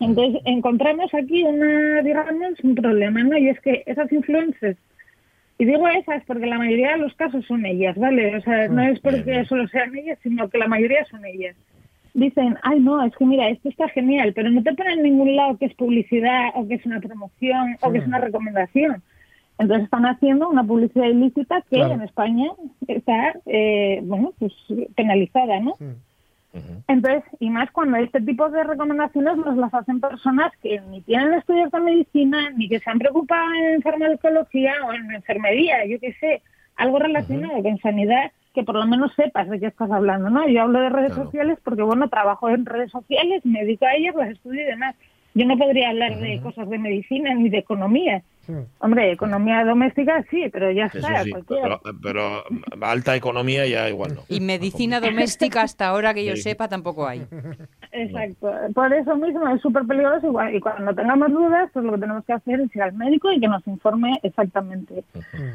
[0.00, 3.36] Entonces encontramos aquí una, digamos, un problema, ¿no?
[3.36, 4.78] Y es que esas influencers,
[5.58, 8.36] y digo esas porque la mayoría de los casos son ellas, ¿vale?
[8.36, 11.56] O sea, no es porque solo sean ellas, sino que la mayoría son ellas.
[12.14, 15.36] Dicen, ay, no, es que mira, esto está genial, pero no te ponen en ningún
[15.36, 19.02] lado que es publicidad o que es una promoción o que es una recomendación.
[19.58, 21.94] Entonces están haciendo una publicidad ilícita que Claro.
[21.94, 22.46] en España
[22.86, 24.52] está, eh, bueno, pues
[24.94, 25.74] penalizada, ¿no?
[26.88, 31.34] Entonces, y más cuando este tipo de recomendaciones nos las hacen personas que ni tienen
[31.34, 36.14] estudios de medicina, ni que se han preocupado en farmacología o en enfermería, yo qué
[36.14, 36.42] sé,
[36.76, 40.48] algo relacionado con sanidad, que por lo menos sepas de qué estás hablando, ¿no?
[40.48, 44.14] Yo hablo de redes sociales porque, bueno, trabajo en redes sociales, me dedico a ellas,
[44.14, 44.96] las estudio y demás.
[45.38, 48.22] Yo no podría hablar de cosas de medicina ni de economía.
[48.80, 52.42] Hombre, economía doméstica sí, pero ya está, sí, pero, pero
[52.80, 54.22] alta economía ya igual no.
[54.28, 56.42] Y medicina doméstica hasta ahora que yo Sí.
[56.42, 57.24] sepa tampoco hay.
[57.92, 58.50] Exacto.
[58.74, 62.32] Por eso mismo es súper peligroso y cuando tengamos dudas, pues lo que tenemos que
[62.32, 65.04] hacer es ir al médico y que nos informe exactamente.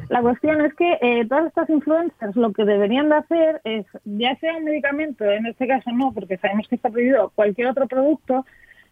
[0.09, 4.35] La cuestión es que eh, todas estas influencers lo que deberían de hacer es, ya
[4.37, 8.45] sea un medicamento, en este caso no, porque sabemos que está prohibido cualquier otro producto,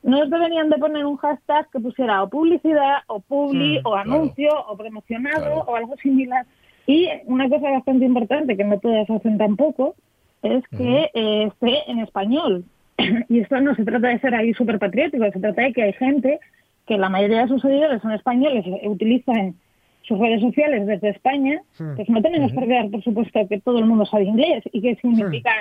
[0.04, 4.14] nos deberían de poner un hashtag que pusiera o publicidad, o publi, Mm, o claro.
[4.14, 6.46] anuncio, o promocionado, o algo similar.
[6.88, 9.96] Y una cosa bastante importante que no todas hacen tampoco
[10.42, 12.66] es que eh, esté en español.
[13.30, 15.94] y esto no se trata de ser ahí súper patriótico, se trata de que hay
[15.94, 16.40] gente
[16.88, 19.56] que la mayoría de sus seguidores son españoles, utilizan
[20.02, 21.62] sus redes sociales desde España,
[21.96, 24.82] pues no tenemos por qué dar por supuesto que todo el mundo sabe inglés y
[24.82, 25.52] que significa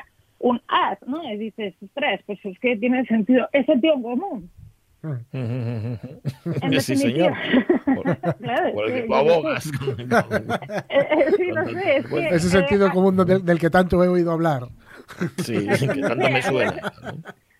[0.41, 1.23] un ad, ¿no?
[1.33, 4.51] Y dices, ostras, pues es que tiene sentido, es sentido común.
[5.33, 7.33] En sí, señor.
[8.39, 9.67] claro, Por el que abogas.
[9.67, 14.03] Eh, eh, sí, no sé, es que, Ese eh, sentido común del, del que tanto
[14.03, 14.65] he oído hablar.
[15.39, 16.93] Sí, que tanto me suena.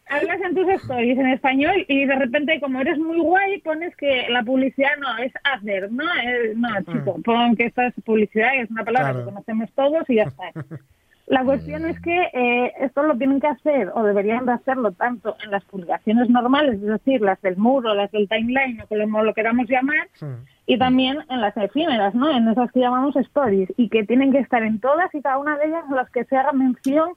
[0.09, 4.27] hablas en tus stories en español y de repente, como eres muy guay, pones que
[4.29, 6.05] la publicidad no es hacer, ¿no?
[6.23, 9.25] Eh, no, chico, pon que esta es publicidad, que es una palabra Claro.
[9.27, 10.51] que conocemos todos y ya está.
[11.31, 15.37] La cuestión es que eh, esto lo tienen que hacer o deberían de hacerlo tanto
[15.45, 19.33] en las publicaciones normales, es decir, las del muro, las del timeline o como lo
[19.33, 20.09] queramos llamar,
[20.67, 22.37] y también en las efímeras, ¿no?
[22.37, 25.57] En esas que llamamos stories y que tienen que estar en todas y cada una
[25.57, 27.11] de ellas en las que se haga mención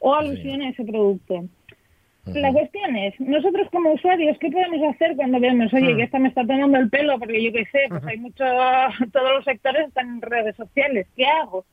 [0.00, 1.44] o alusión a ese producto.
[2.26, 6.28] La cuestión es, nosotros como usuarios, ¿qué podemos hacer cuando vemos, oye, que esta me
[6.28, 7.18] está tomando el pelo?
[7.18, 8.44] Porque yo qué sé, pues hay mucho,
[9.12, 11.64] todos los sectores están en redes sociales, ¿qué hago?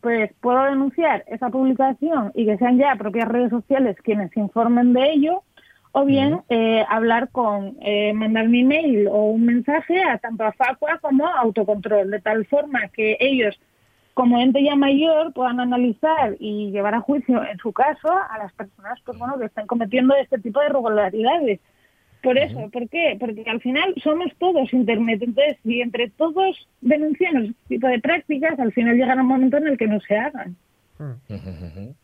[0.00, 5.10] Pues puedo denunciar esa publicación y que sean ya propias redes sociales quienes informen de
[5.10, 5.42] ello,
[5.92, 10.52] o bien eh, hablar con, eh, mandar un email o un mensaje a tanto a
[10.52, 13.58] Facua como a Autocontrol, de tal forma que ellos
[14.14, 18.52] como ente ya mayor puedan analizar y llevar a juicio en su caso a las
[18.52, 21.60] personas pues bueno que están cometiendo este tipo de irregularidades.
[22.22, 23.18] Por eso, ¿por qué?
[23.20, 28.58] Porque al final somos todos internet, entonces si entre todos denunciamos este tipo de prácticas,
[28.58, 30.56] al final llegará un momento en el que no se hagan.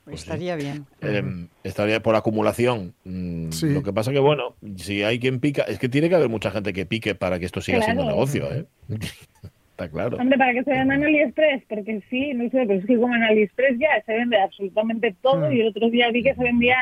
[0.05, 0.85] Pues Estaría bien.
[1.01, 1.23] Eh,
[1.65, 2.93] estaría por acumulación.
[3.05, 3.71] Mm, Sí.
[3.71, 6.51] Lo que pasa que, bueno, si hay quien pica, es que tiene que haber mucha
[6.51, 8.67] gente que pique para que esto siga siendo negocio, ¿eh?
[9.81, 10.19] Está claro.
[10.19, 13.15] Hombre, para que se venda en AliExpress, porque sí, no sé, pero es que como
[13.15, 15.53] en AliExpress ya se vende absolutamente todo Hmm.
[15.55, 16.77] y el otro día vi que se vendía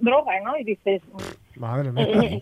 [0.00, 0.56] droga, ¿no?
[0.56, 1.02] Y dices,
[1.56, 2.04] Madre mía.
[2.06, 2.40] eh,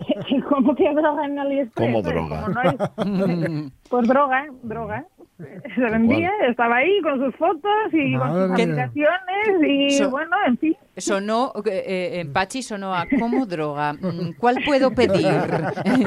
[0.51, 1.87] ¿cómo que droga en AliExpress?
[1.89, 2.43] ¿Cómo Pues, droga?
[2.43, 5.07] como no hay- pues droga, droga.
[5.75, 10.59] Se vendía, estaba ahí con sus fotos y con sus aplicaciones y So- bueno, en
[10.59, 10.77] fin.
[10.97, 13.95] Sonó, eh, eh, en Pachi sonó a como droga.
[13.95, 15.27] Mm, ¿Cuál puedo pedir?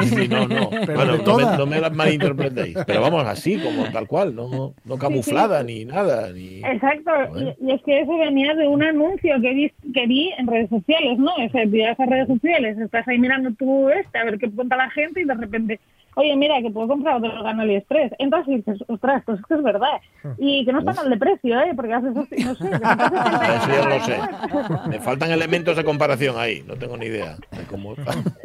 [0.04, 0.70] Sí, no, no.
[0.86, 1.58] Pero bueno, no me, todas.
[1.58, 2.78] no me la malinterpretéis.
[2.86, 6.32] Pero vamos, así, como tal cual, no, no camuflada ni nada.
[6.32, 6.60] Ni...
[6.64, 10.46] Exacto, y, y es que eso venía de un anuncio que vi, que vi en
[10.48, 11.32] redes sociales, ¿no?
[11.34, 14.90] O sea, a redes sociales, estás ahí mirando tú este, a ver qué cuenta la
[14.92, 15.80] gente y de repente,
[16.16, 18.14] oye, mira, que puedo comprar droga en AliExpress.
[18.20, 20.02] Entonces dices, ostras, pues es que es verdad.
[20.38, 21.74] Y que no está mal de precio, ¿eh?
[21.76, 22.70] Porque haces así, no sé.
[22.70, 24.90] que Eso ya no lo sé.
[24.90, 26.64] Me faltan elementos de comparación ahí.
[26.68, 27.96] No tengo ni idea de cómo,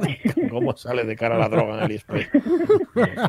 [0.50, 2.30] cómo sale de cara a la droga en AliExpress.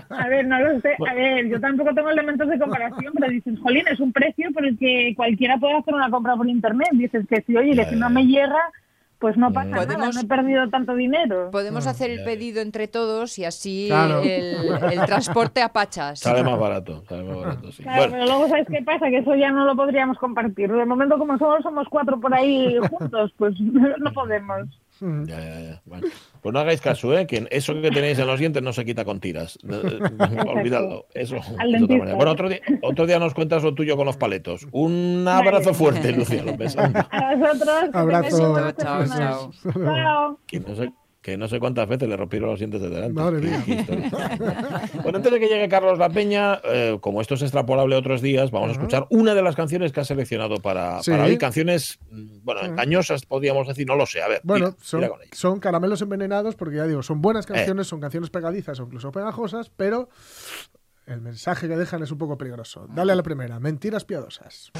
[0.09, 0.95] A ver, no lo sé.
[1.07, 4.65] A ver, yo tampoco tengo elementos de comparación, pero dices, jolín, es un precio por
[4.65, 6.89] el que cualquiera puede hacer una compra por internet.
[6.93, 8.59] Dices que si, oye, que si no me llega,
[9.19, 11.49] pues no pasa nada, Podemos- no he perdido tanto dinero.
[11.51, 14.21] Podemos hacer el pedido entre todos y así Claro.
[14.21, 14.55] el,
[14.93, 16.19] el transporte a Pachas.
[16.19, 17.03] Sale más barato.
[17.07, 17.83] Sale más barato, sí.
[17.83, 20.71] Claro, Bueno, pero luego sabes qué pasa, que eso ya no lo podríamos compartir.
[20.71, 24.67] De momento, como solo somos cuatro por ahí juntos, pues no podemos.
[25.01, 25.81] Ya, ya, ya.
[25.85, 26.07] Bueno,
[26.41, 27.27] pues no hagáis caso, ¿eh?
[27.27, 29.57] Que eso que tenéis en los dientes no se quita con tiras.
[30.47, 31.07] Olvidadlo.
[31.13, 31.49] Eso, es
[31.83, 32.15] otra manera.
[32.15, 34.67] Bueno, otro día, otro día nos cuentas lo tuyo con los paletos.
[34.71, 36.77] Un abrazo fuerte, Lucía López.
[36.77, 37.89] A vosotros.
[37.93, 38.73] Abrazo.
[38.77, 39.51] Chao, chao.
[40.49, 40.98] Chao.
[41.21, 43.13] Que no sé, cuántas veces le rompieron los dientes de delante.
[43.13, 43.61] Madre mía.
[45.03, 48.21] bueno, antes de que llegue Carlos La Peña, eh, como esto es extrapolable a otros
[48.21, 51.11] días, vamos a escuchar una de las canciones que ha seleccionado para, Sí.
[51.11, 51.37] para hoy.
[51.37, 54.21] Canciones, mm, bueno, engañosas, podríamos decir, no lo sé.
[54.21, 55.03] A ver, Bueno, con
[55.33, 57.53] son caramelos envenenados porque ya digo, son buenas Eh.
[57.53, 60.07] canciones, son canciones pegadizas o incluso pegajosas, pero
[61.05, 62.87] el mensaje que dejan es un poco peligroso.
[62.95, 64.71] Dale a la primera, mentiras piadosas.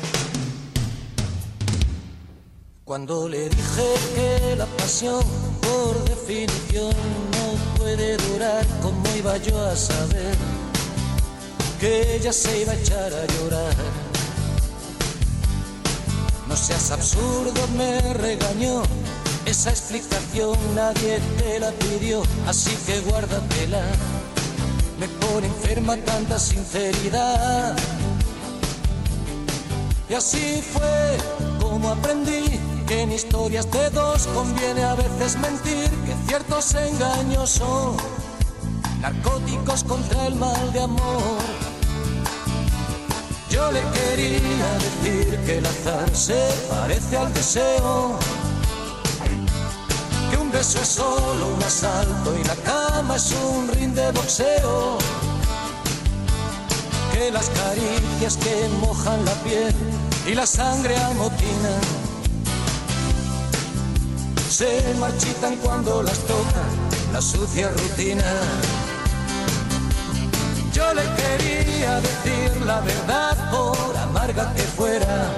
[2.85, 3.83] Cuando le dije
[4.15, 5.21] que la pasión,
[5.69, 6.93] por definición,
[7.35, 10.35] no puede durar, ¿cómo iba yo a saber
[11.79, 13.75] que ella se iba a echar a llorar?
[16.47, 18.81] No seas absurdo, me regañó.
[19.45, 23.83] Esa explicación nadie te la pidió, así que guárdatela.
[24.99, 27.75] Me pone enferma tanta sinceridad.
[30.09, 31.17] Y así fue
[31.59, 37.95] como aprendí que en historias de dos conviene a veces mentir, que ciertos engaños son
[38.99, 41.39] narcóticos contra el mal de amor.
[43.51, 48.17] Yo le quería decir que el azar se parece al deseo,
[50.31, 54.97] que un beso es solo un asalto y la cama es un ring de boxeo
[57.13, 59.75] que las caricias que mojan la piel
[60.25, 61.98] y la sangre amotinan
[64.59, 66.63] se marchitan cuando las toca
[67.13, 68.29] la sucia rutina.
[70.73, 75.31] Yo le quería decir la verdad por amarga que fuera,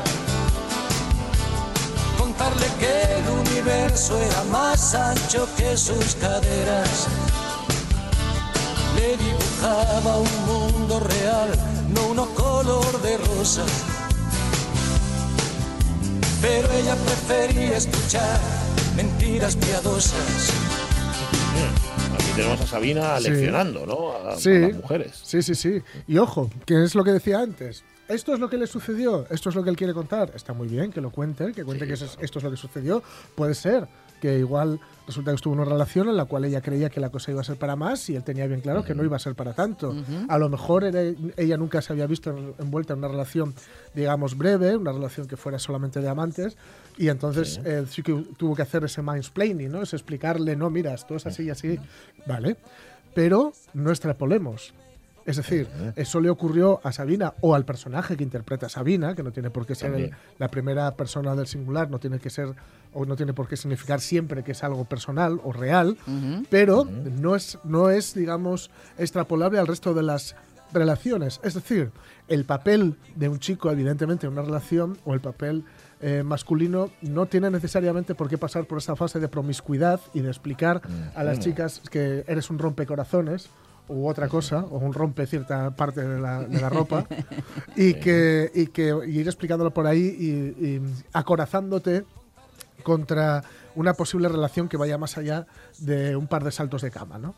[2.18, 7.08] contarle que el universo era más ancho que sus caderas
[8.96, 11.50] le dibujaba un mundo real,
[11.94, 13.66] no uno color de rosa.
[16.42, 18.61] Pero ella prefería escuchar
[19.04, 20.52] mentiras piadosas.
[22.14, 23.30] Aquí tenemos a Sabina Sí.
[23.30, 24.12] leccionando, ¿no?
[24.16, 25.20] A, las mujeres.
[25.24, 25.82] sí, sí, sí.
[26.08, 27.84] Y ojo, que es lo que decía antes.
[28.08, 30.32] Esto es lo que le sucedió, esto es lo que él quiere contar.
[30.36, 33.02] Está muy bien que lo cuente, que cuente que esto es lo que sucedió.
[33.36, 33.88] Puede ser
[34.22, 34.80] que igual
[35.12, 37.42] resulta que estuvo en una relación en la cual ella creía que la cosa iba
[37.42, 39.54] a ser para más y él tenía bien claro que no iba a ser para
[39.54, 39.94] tanto.
[40.30, 41.02] A lo mejor era-
[41.38, 43.54] ella nunca se había visto en- envuelta en una relación,
[43.94, 46.58] digamos, breve, una relación que fuera solamente de amantes,
[46.98, 49.82] y entonces sí, sí que tuvo que hacer ese mansplaining, ¿no?
[49.84, 51.80] Es explicarle, no, mira, esto es así y así,
[52.26, 52.58] ¿vale?
[53.14, 54.74] Pero no extrapolemos.
[55.26, 59.24] Es decir, eso le ocurrió a Sabina o al personaje que interpreta a Sabina, que
[59.24, 62.54] no tiene por qué ser el- la primera persona del singular, no tiene que ser
[62.94, 65.98] o no tiene por qué significar siempre que es algo personal o real,
[66.50, 70.36] pero no es no es digamos extrapolable al resto de las
[70.74, 71.40] relaciones.
[71.44, 71.92] Es decir,
[72.30, 75.66] el papel de un chico, evidentemente, en una relación o el papel
[76.04, 80.30] eh, masculino no tiene necesariamente por qué pasar por esa fase de promiscuidad y de
[80.30, 80.82] explicar
[81.14, 83.50] a las chicas que eres un rompecorazones
[83.92, 87.06] u otra cosa, o un rompe cierta parte de la, de la ropa,
[87.76, 90.82] y, que, y que y ir explicándolo por ahí y, y
[91.14, 92.06] acorazándote
[92.84, 93.44] contra
[93.76, 95.46] una posible relación que vaya más allá
[95.80, 97.36] de un par de saltos de cama, ¿no?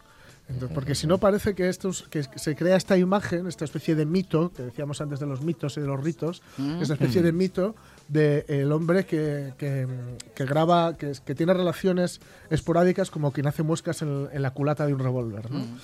[0.50, 4.06] Entonces, porque si no parece que, estos, que se crea esta imagen, esta especie de
[4.06, 6.82] mito, que decíamos antes de los mitos y de los ritos, Mm.
[6.82, 7.76] esta especie de mito
[8.14, 9.88] del el hombre que, que-
[10.36, 14.86] que graba, que, que tiene relaciones esporádicas como quien hace muescas en, en la culata
[14.86, 15.60] de un revólver, ¿no?
[15.60, 15.78] Mm.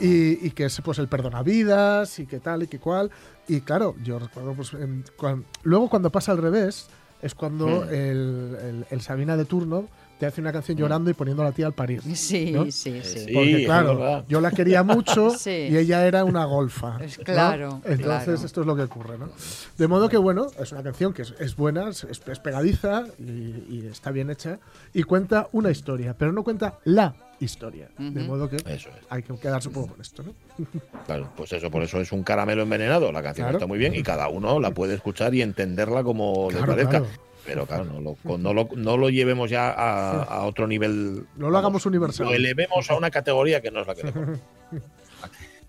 [0.00, 3.10] y, y que es pues el perdonavidas y que tal y que cual.
[3.48, 6.86] Y claro, yo recuerdo, pues, en- cuan- luego cuando pasa al revés,
[7.24, 7.88] es cuando Mm.
[7.94, 11.52] el, el- el Sabina de turno te hace una canción llorando y poniendo a la
[11.52, 12.00] tía al parir.
[12.14, 12.64] Sí, ¿no?
[12.70, 13.26] sí, sí.
[13.34, 15.68] Porque claro, yo la quería mucho Sí.
[15.70, 16.98] y ella era una golfa.
[17.02, 17.24] Es ¿no?
[17.24, 18.44] claro, Entonces claro.
[18.44, 19.28] esto es lo que ocurre, ¿no?
[19.76, 23.22] De modo que bueno, es una canción que es, es buena, es, es pegadiza y,
[23.68, 24.60] y está bien hecha
[24.92, 27.88] y cuenta una historia, pero no cuenta la historia.
[27.98, 29.06] De modo que Eso es.
[29.10, 30.32] hay que quedarse un poco con esto, ¿no?
[31.06, 33.10] Claro, pues eso, por eso es un caramelo envenenado.
[33.12, 33.58] La canción Claro.
[33.58, 36.90] está muy bien y cada uno la puede escuchar y entenderla como le parezca.
[36.90, 37.06] claro.
[37.44, 41.26] Pero claro, no lo, con- no, lo, no lo llevemos ya a, a otro nivel.
[41.36, 42.26] No lo hagamos universal.
[42.26, 44.40] Lo elevemos a una categoría que no es la que le ponemos.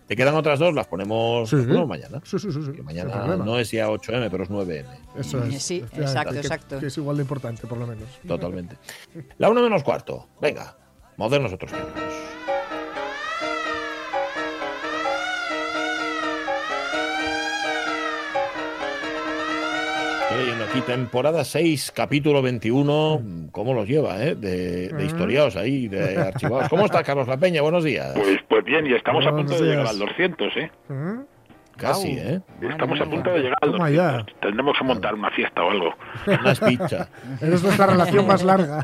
[0.08, 1.56] Te quedan otras dos, las ponemos, Sí.
[1.58, 2.22] las ponemos mañana.
[2.24, 2.62] Sí, sí, sí.
[2.64, 4.86] sí, Que mañana no es ya 8M, pero es 9M.
[5.18, 5.64] Eso es.
[5.64, 6.80] Sí, efectivamente, exacto, que- exacto.
[6.80, 8.08] Que es igual de importante, por lo menos.
[8.26, 8.78] Totalmente.
[9.40, 10.28] La una menos cuarto.
[10.40, 10.78] Venga,
[11.18, 12.02] modernos otros tiempos.
[20.24, 23.22] Estoy leyendo aquí temporada 6, capítulo 21.
[23.52, 24.36] ¿Cómo los lleva, eh?
[24.36, 26.68] De, de historiados ahí, de archivados.
[26.70, 27.62] ¿Cómo está Carlos La Peña?
[27.62, 28.14] Buenos días.
[28.16, 30.02] Pues, pues bien, y estamos a Buenos punto de llegar días.
[30.02, 30.72] al 200, ¿eh?
[31.78, 32.42] Casi, ¿eh?
[32.62, 34.26] Estamos a punto de llegar al Toma 200.
[34.28, 34.40] ya.
[34.42, 35.94] Tendremos que montar una fiesta o algo.
[36.28, 37.10] Unas pizzas.
[37.42, 38.82] Eres nuestra relación más larga.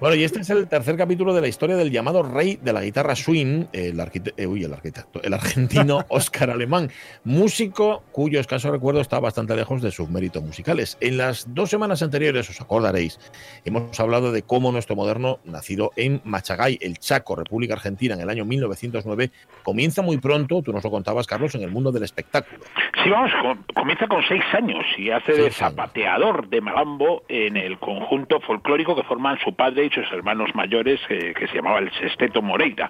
[0.00, 2.82] Bueno, y este es el tercer capítulo de la historia del llamado rey de la
[2.82, 6.90] guitarra swing, el, arquite- eh, uy, el arquitecto, el argentino Oscar Alemán,
[7.24, 10.96] músico cuyo escaso recuerdo está bastante lejos de sus méritos musicales.
[11.00, 13.18] En las dos semanas anteriores, os acordaréis,
[13.64, 18.30] hemos hablado de cómo nuestro moderno, nacido en Machagay, el Chaco, República Argentina, en el
[18.30, 19.30] año 1909,
[19.62, 22.60] comienza muy pronto, tú nos lo contabas, Carlos, en el mundo del espectáculo.
[23.02, 27.78] Sí, vamos, com- comienza con seis años y hace de zapateador de malambo en el
[27.78, 31.90] conjunto folclórico que forman su padre y sus hermanos mayores, eh, que se llamaba el
[31.92, 32.88] Sesteto Moreira.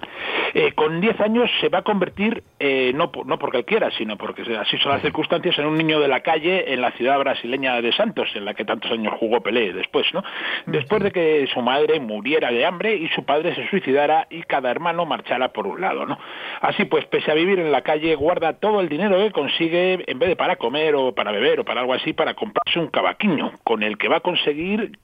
[0.53, 3.91] Eh, con diez años se va a convertir, eh, no, por- no porque él quiera,
[3.91, 7.17] sino porque así son las circunstancias, en un niño de la calle en la ciudad
[7.19, 10.23] brasileña de Santos, en la que tantos años jugó Pelé después, ¿no?
[10.65, 14.71] Después de que su madre muriera de hambre y su padre se suicidara y cada
[14.71, 16.17] hermano marchara por un lado, ¿no?
[16.61, 20.19] Así pues, pese a vivir en la calle, guarda todo el dinero que consigue, en
[20.19, 23.51] vez de para comer o para beber o para algo así, para comprarse un cavaquinho,
[23.63, 24.97] con el que va a conseguir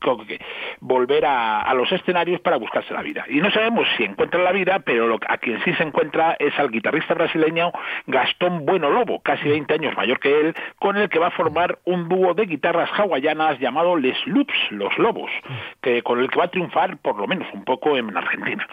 [0.80, 3.25] volver a, a los escenarios para buscarse la vida.
[3.30, 6.58] Y no sabemos si encuentra la vida, pero lo- a quien sí se encuentra es
[6.60, 7.71] al guitarrista brasileño
[8.08, 11.80] Gastón Bueno Lobo, casi 20 años mayor que él, con el que va a formar
[11.86, 15.32] un dúo de guitarras hawaianas llamado Les Loops, Los Lobos,
[15.82, 18.67] que con el que va a triunfar por lo menos un poco en Argentina.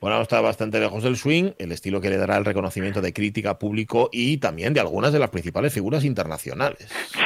[0.00, 3.58] Bueno, está bastante lejos del swing, el estilo que le dará el reconocimiento de crítica,
[3.58, 6.78] público y también de algunas de las principales figuras internacionales.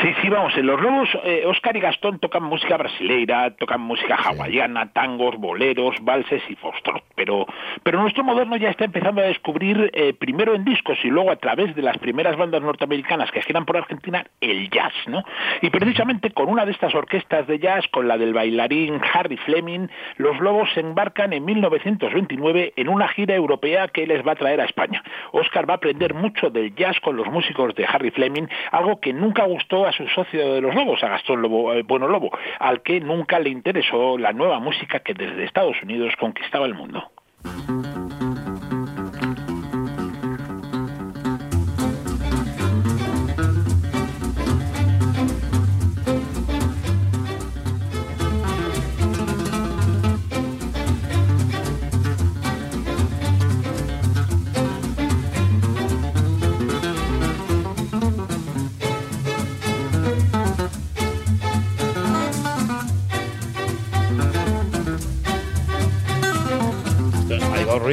[0.03, 4.17] Sí, sí, vamos, en Los Lobos, eh, Oscar y Gastón tocan música brasileira, tocan música
[4.17, 7.47] hawaiana, tangos, boleros, valses y foxtrot, pero,
[7.83, 11.37] pero nuestro moderno ya está empezando a descubrir, eh, primero en discos y luego a
[11.37, 15.25] través de las primeras bandas norteamericanas que giran por Argentina, el jazz, ¿no?
[15.63, 19.89] Y precisamente con una de estas orquestas de jazz, con la del bailarín Harry Fleming,
[20.17, 24.61] Los Lobos se embarcan en 1929 en una gira europea que les va a traer
[24.61, 25.03] a España.
[25.33, 29.13] Oscar va a aprender mucho del jazz con los músicos de Harry Fleming, algo que
[29.13, 32.83] nunca gustó a su socio de los Lobos, a Gastón Lobo, eh, Bueno Lobo, al
[32.83, 37.11] que nunca le interesó la nueva música que desde Estados Unidos conquistaba el mundo.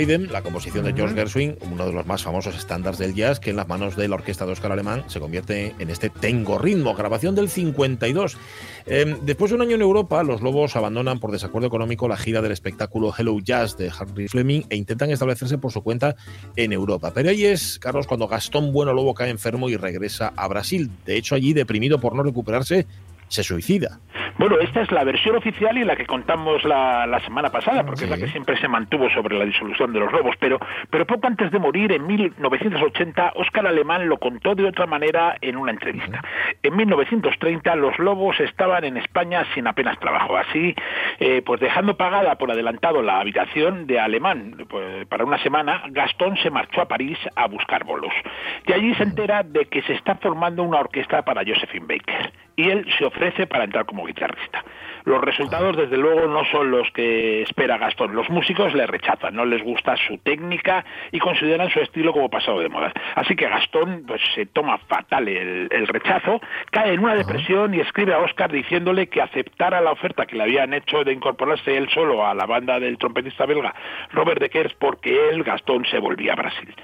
[0.01, 3.51] Rhythm, la composición de George Gershwin, uno de los más famosos estándares del jazz, que
[3.51, 6.95] en las manos de la orquesta de Oscar Alemán se convierte en este Tengo Ritmo,
[6.95, 8.35] grabación del 52.
[8.87, 12.41] Eh, después de un año en Europa, los Lobos abandonan por desacuerdo económico la gira
[12.41, 16.15] del espectáculo Hello Jazz de Harry Fleming e intentan establecerse por su cuenta
[16.55, 17.11] en Europa.
[17.13, 20.89] Pero ahí es, Carlos, cuando Gastón Bueno Lobo cae enfermo y regresa a Brasil.
[21.05, 22.87] De hecho, allí, deprimido por no recuperarse,
[23.31, 23.99] se suicida.
[24.37, 28.05] Bueno, esta es la versión oficial y la que contamos la, la semana pasada, porque
[28.05, 30.35] es la que siempre se mantuvo sobre la disolución de los lobos.
[30.39, 30.59] Pero,
[30.89, 35.57] pero poco antes de morir, en 1980, Óscar Alemán lo contó de otra manera en
[35.57, 36.21] una entrevista.
[36.63, 40.37] En 1930, los lobos estaban en España sin apenas trabajo.
[40.37, 40.75] Así,
[41.19, 46.37] eh, pues dejando pagada por adelantado la habitación de Alemán pues, para una semana, Gastón
[46.37, 48.13] se marchó a París a buscar bolos.
[48.65, 52.31] Y allí se entera de que se está formando una orquesta para Josephine Baker.
[52.55, 54.63] Y él se ofrece para entrar como guitarrista.
[55.05, 58.13] Los resultados, desde luego, no son los que espera Gastón.
[58.13, 62.59] Los músicos le rechazan, no les gusta su técnica y consideran su estilo como pasado
[62.59, 62.93] de moda.
[63.15, 66.39] Así que Gastón pues, se toma fatal el, el rechazo,
[66.69, 70.43] cae en una depresión y escribe a Oscar diciéndole que aceptara la oferta que le
[70.43, 73.73] habían hecho de incorporarse él solo a la banda del trompetista belga
[74.11, 76.75] Robert de Kers porque él, Gastón, se volvía a Brasil.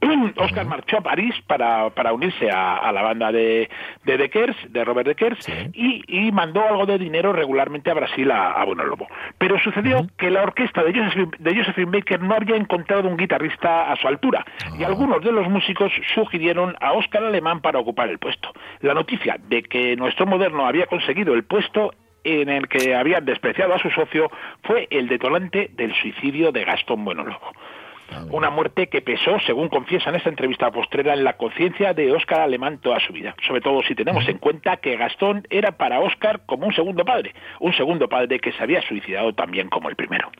[0.36, 3.68] Oscar marchó a París para, para unirse a, a la banda de,
[4.04, 8.52] de Dekers, de Robert Dekers, y, y mandó algo de dinero regularmente a Brasil a,
[8.52, 9.08] a Bueno Lobo.
[9.38, 13.90] Pero sucedió que la orquesta de Josephine, de Josephine Baker no había encontrado un guitarrista
[13.90, 14.44] a su altura,
[14.78, 18.52] y algunos de los músicos sugirieron a Oscar Alemán para ocupar el puesto.
[18.80, 21.92] La noticia de que nuestro moderno había conseguido el puesto
[22.24, 24.30] en el que habían despreciado a su socio
[24.62, 27.52] fue el detonante del suicidio de Gastón Bueno Lobo.
[28.30, 32.40] Una muerte que pesó, según confiesa en esta entrevista postrera, en la conciencia de Óscar
[32.40, 33.34] Alemán toda su vida.
[33.46, 37.34] Sobre todo si tenemos en cuenta que Gastón era para Óscar como un segundo padre.
[37.60, 40.30] Un segundo padre que se había suicidado también como el primero.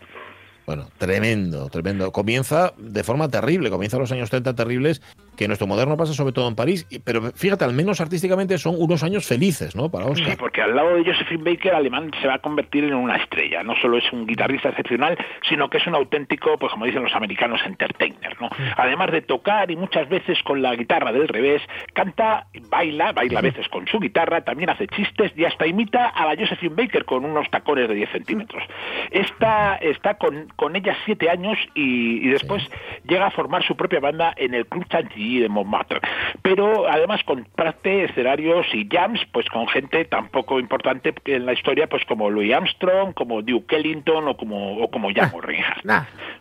[0.66, 2.12] Bueno, tremendo, tremendo.
[2.12, 5.00] Comienza de forma terrible, comienza los años 30 terribles,
[5.38, 9.04] que nuestro moderno pasa sobre todo en París, pero fíjate, al menos artísticamente son unos
[9.04, 9.88] años felices, ¿no?
[9.88, 10.30] Para Oscar.
[10.30, 13.62] Sí, porque al lado de Josephine Baker, Alemán se va a convertir en una estrella.
[13.62, 15.16] No solo es un guitarrista excepcional,
[15.48, 18.50] sino que es un auténtico, pues como dicen los americanos, entertainer, ¿no?
[18.76, 21.62] Además de tocar y muchas veces con la guitarra del revés,
[21.92, 26.26] canta, baila, baila a veces con su guitarra, también hace chistes y hasta imita a
[26.26, 28.64] la Josephine Baker con unos tacones de 10 centímetros.
[29.12, 32.64] Esta está con, con ella siete años y, y después
[33.08, 36.00] llega a formar su propia banda en el Club Chantilly de Montmartre.
[36.42, 41.86] Pero además comparte escenarios y jams pues con gente tan poco importante en la historia
[41.88, 45.84] pues como Louis Armstrong, como Duke Ellington o como, o como Django Reinhardt.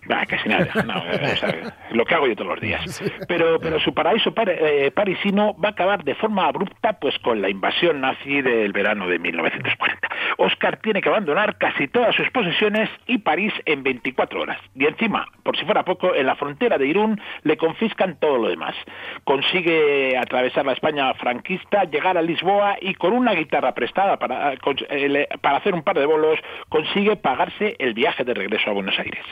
[0.07, 0.67] Bah, casi nada.
[0.85, 0.95] no,
[1.33, 3.03] o sea, lo que hago yo todos los días.
[3.27, 7.41] Pero, pero su paraíso par- eh, parisino va a acabar de forma abrupta pues con
[7.41, 10.07] la invasión nazi del verano de 1940.
[10.37, 14.59] Oscar tiene que abandonar casi todas sus posesiones y París en 24 horas.
[14.75, 18.49] Y encima, por si fuera poco, en la frontera de Irún le confiscan todo lo
[18.49, 18.75] demás.
[19.23, 25.27] Consigue atravesar la España franquista, llegar a Lisboa y con una guitarra prestada para, eh,
[25.41, 29.25] para hacer un par de bolos, consigue pagarse el viaje de regreso a Buenos Aires.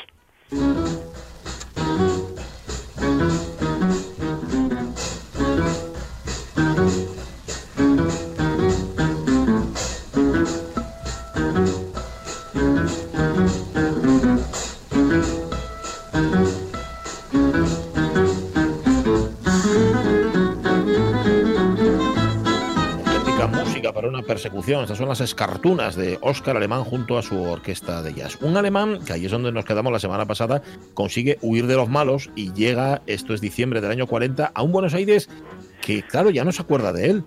[24.45, 28.37] Estas son las escartunas de Óscar Alemán junto a su orquesta de jazz.
[28.41, 30.61] Un alemán, que ahí es donde nos quedamos la semana pasada,
[30.93, 34.71] consigue huir de los malos y llega, esto es diciembre del año 40, a un
[34.71, 35.29] Buenos Aires
[35.85, 37.23] que, claro, ya no se acuerda de él.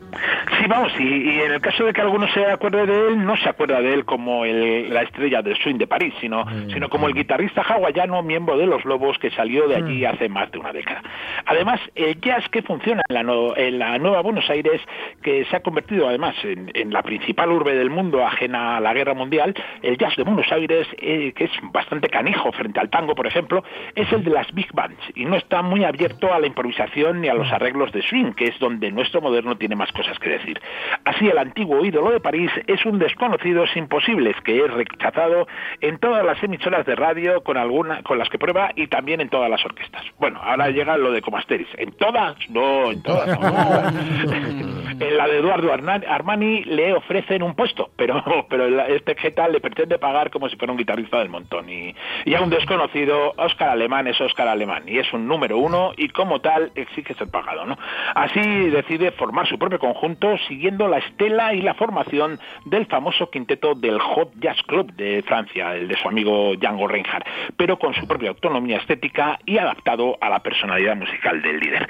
[0.59, 3.37] Sí, vamos, y, y en el caso de que alguno se acuerde de él, no
[3.37, 7.07] se acuerda de él como el- la estrella del swing de París, sino, sino como
[7.07, 10.73] el guitarrista hawaiano, miembro de Los Lobos, que salió de allí hace más de una
[10.73, 11.03] década.
[11.47, 14.81] Además, el jazz que funciona en la, no- en la nueva Buenos Aires,
[15.23, 18.93] que se ha convertido además en, en la principal urbe del mundo ajena a la
[18.95, 23.15] guerra mundial, el jazz de Buenos Aires, eh, que es bastante canijo frente al tango,
[23.15, 23.63] por ejemplo,
[23.95, 27.29] es el de las big bands y no está muy abierto a la improvisación ni
[27.29, 30.61] a los arreglos de swing, que es donde nuestro moderno tiene más cosas que decir.
[31.05, 35.47] Así, el antiguo ídolo de París es un desconocido sin posibles que es rechazado
[35.81, 39.29] en todas las emisoras de radio con alguna con las que prueba y también en
[39.29, 40.03] todas las orquestas.
[40.19, 41.69] Bueno, ahora llega lo de Comasteris.
[41.77, 42.37] ¿En todas?
[42.51, 43.39] No, en todas.
[43.39, 45.01] no.
[45.01, 49.99] en la de Eduardo Armani le ofrecen un puesto, pero, pero este Geta le pretende
[49.99, 51.69] pagar como si fuera un guitarrista del montón.
[51.69, 51.95] Y,
[52.25, 56.09] y a un desconocido, Oscar Alemán es Oscar Alemán y es un número uno y
[56.09, 57.65] como tal exige ser pagado.
[57.65, 57.79] ¿no?
[58.15, 63.75] Así decide formar su propio conjunto siguiendo la estela y la formación del famoso quinteto
[63.75, 67.27] del Hot Jazz Club de Francia, el de su amigo Django Reinhardt,
[67.57, 71.89] pero con su propia autonomía estética y adaptado a la personalidad musical del líder.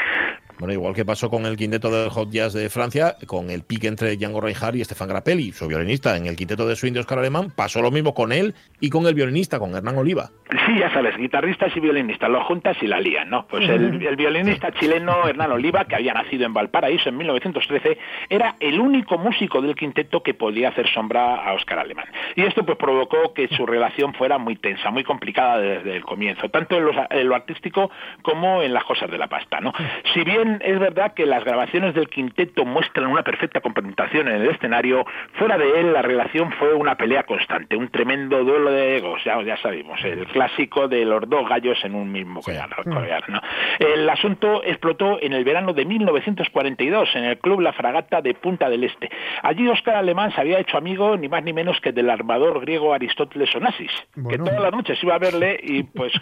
[0.59, 3.87] Bueno, igual que pasó con el quinteto del Hot Jazz de Francia, con el pique
[3.87, 7.21] entre Django Reinhardt y Stefan Grappelli, su violinista en el quinteto de swing de Oscar
[7.21, 10.31] Alemán, pasó lo mismo con él y con el violinista, con Hernán Oliva.
[10.51, 13.47] Sí, ya sabes, guitarristas y violinistas, lo juntas y la lían, ¿no?
[13.47, 17.97] Pues el, el violinista chileno Hernán Oliva, que había nacido en Valparaíso en 1913,
[18.29, 22.07] era el único músico del quinteto que podía hacer sombra a Oscar Alemán.
[22.35, 26.49] Y esto pues provocó que su relación fuera muy tensa, muy complicada desde el comienzo,
[26.49, 27.91] tanto en, los- en lo artístico
[28.23, 29.73] como en las cosas de la pasta, ¿no?
[30.15, 34.51] Si bien es verdad que las grabaciones del quinteto muestran una perfecta complementación en el
[34.51, 39.23] escenario, fuera de él la relación fue una pelea constante, un tremendo duelo de egos,
[39.25, 43.41] ya, ya sabemos, el clásico de los dos gallos en un mismo collar, collar, ¿no?
[43.79, 48.69] El asunto explotó en el verano de 1942 en el Club La Fragata de Punta
[48.69, 49.11] del Este.
[49.43, 52.95] Allí Oscar Alemán se había hecho amigo ni más ni menos que del armador griego
[52.95, 53.91] Aristóteles Onassis,
[54.29, 56.13] que todas las noches iba a verle y pues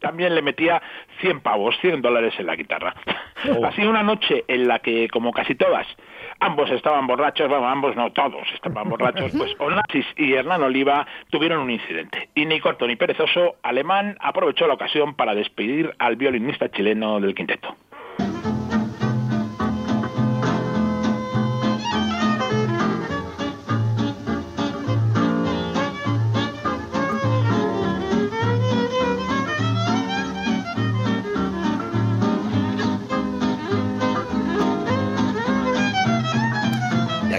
[0.00, 0.82] también le metía
[1.20, 2.94] 100 pavos, 100 dólares en la guitarra.
[3.64, 5.86] Así una noche en la que, como casi todas,
[6.40, 11.60] ambos estaban borrachos, bueno, ambos no, todos estaban borrachos, pues Onassis y Hernán Oliva tuvieron
[11.60, 12.28] un incidente.
[12.34, 17.34] Y ni corto ni perezoso, Alemán aprovechó la ocasión para despedir al violinista chileno del
[17.34, 17.76] quinteto.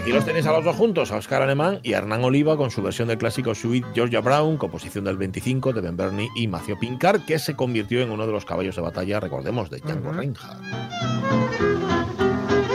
[0.08, 2.72] Aquí los tenéis a los dos juntos, a Oscar Alemán y a Hernán Oliva con
[2.72, 6.80] su versión del clásico Suite Georgia Brown, composición del 25 de Ben Bernie y Macio
[6.80, 10.62] Pincar, que se convirtió en uno de los caballos de batalla, recordemos, de Django Reinhardt.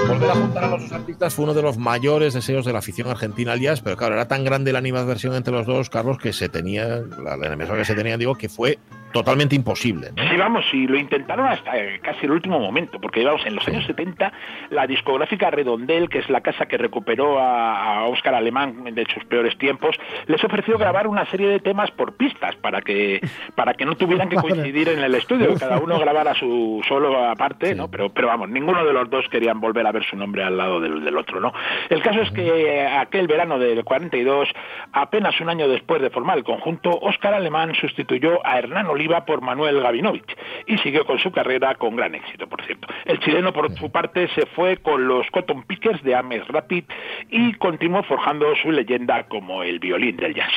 [0.09, 2.81] Volver a juntar a los dos artistas fue uno de los mayores deseos de la
[2.81, 6.19] afición argentina al jazz, pero claro, era tan grande la animadversión entre los dos, Carlos,
[6.19, 8.79] que se tenía, la, la enemistad que se tenía, digo, que fue
[9.13, 10.11] totalmente imposible.
[10.17, 10.29] ¿no?
[10.29, 13.67] Sí, vamos, y lo intentaron hasta eh, casi el último momento, porque vamos, en los
[13.69, 14.33] años 70
[14.71, 19.25] la discográfica Redondel, que es la casa que recuperó a, a Oscar Alemán de sus
[19.25, 19.97] peores tiempos,
[20.27, 23.21] les ofreció grabar una serie de temas por pistas para que
[23.55, 27.75] para que no tuvieran que coincidir en el estudio, cada uno grabara su solo aparte,
[27.75, 27.89] ¿no?
[27.91, 30.81] Pero pero vamos, ninguno de los dos querían volver a ver su nombre al lado
[30.81, 31.53] del, del otro, ¿no?
[31.89, 34.49] El caso es que aquel verano del 42,
[34.93, 39.41] apenas un año después de formar el conjunto, Oscar Alemán sustituyó a Hernán Oliva por
[39.43, 40.37] Manuel Gavinovich
[40.67, 42.89] y siguió con su carrera con gran éxito, por cierto.
[43.05, 46.85] El chileno, por su parte, se fue con los Cotton Pickers de Ames Rapid
[47.31, 50.53] y continuó forjando su leyenda como el violín del jazz.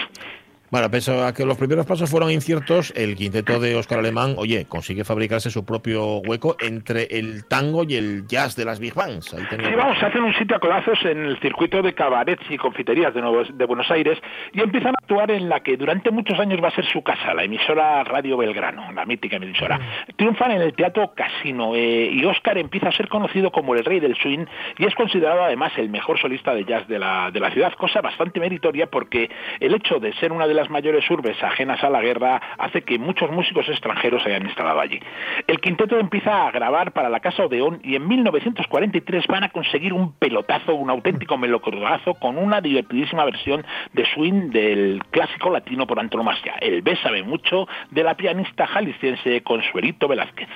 [0.75, 4.65] Bueno, pese a que los primeros pasos fueron inciertos, el quinteto de Oscar Alemán, oye,
[4.67, 9.33] consigue fabricarse su propio hueco entre el tango y el jazz de las big bands.
[9.33, 12.57] Ahí tenía- Sí, vamos, hacen un sitio a codazos en el circuito de cabarets y
[12.57, 14.19] confiterías de, Nuevo- de Buenos Aires
[14.51, 17.33] y empiezan a actuar en la que durante muchos años va a ser su casa,
[17.33, 19.79] la emisora Radio Belgrano, la mítica emisora.
[20.17, 24.01] Triunfan en el Teatro Casino eh, y Oscar empieza a ser conocido como el rey
[24.01, 24.45] del swing
[24.77, 28.01] y es considerado además el mejor solista de jazz de la, de la ciudad, cosa
[28.01, 29.29] bastante meritoria porque
[29.61, 32.99] el hecho de ser una de las mayores urbes ajenas a la guerra hace que
[32.99, 34.99] muchos músicos extranjeros hayan instalado allí.
[35.47, 39.93] El quinteto empieza a grabar para la Casa Odeón y en 1943 van a conseguir
[39.93, 45.99] un pelotazo, un auténtico melocotonazo con una divertidísima versión de swing del clásico latino por
[45.99, 50.49] antonomasia, el Bésame mucho de la pianista jalisciense Consuelito Velázquez.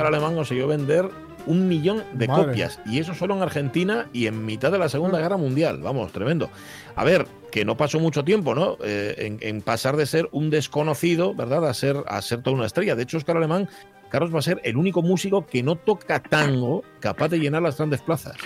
[0.00, 1.10] Oscar Alemán consiguió vender
[1.44, 2.46] un millón de Madre.
[2.46, 2.80] copias.
[2.86, 5.80] Y eso solo en Argentina y en mitad de la Segunda Guerra Mundial.
[5.82, 6.48] Vamos, tremendo.
[6.96, 8.78] A ver, que no pasó mucho tiempo, ¿no?
[8.82, 11.68] Eh, en, en pasar de ser un desconocido, ¿verdad?
[11.68, 12.94] A ser, a ser toda una estrella.
[12.94, 13.68] De hecho, Oscar Alemán,
[14.08, 17.76] Carlos va a ser el único músico que no toca tango capaz de llenar las
[17.76, 18.36] grandes plazas.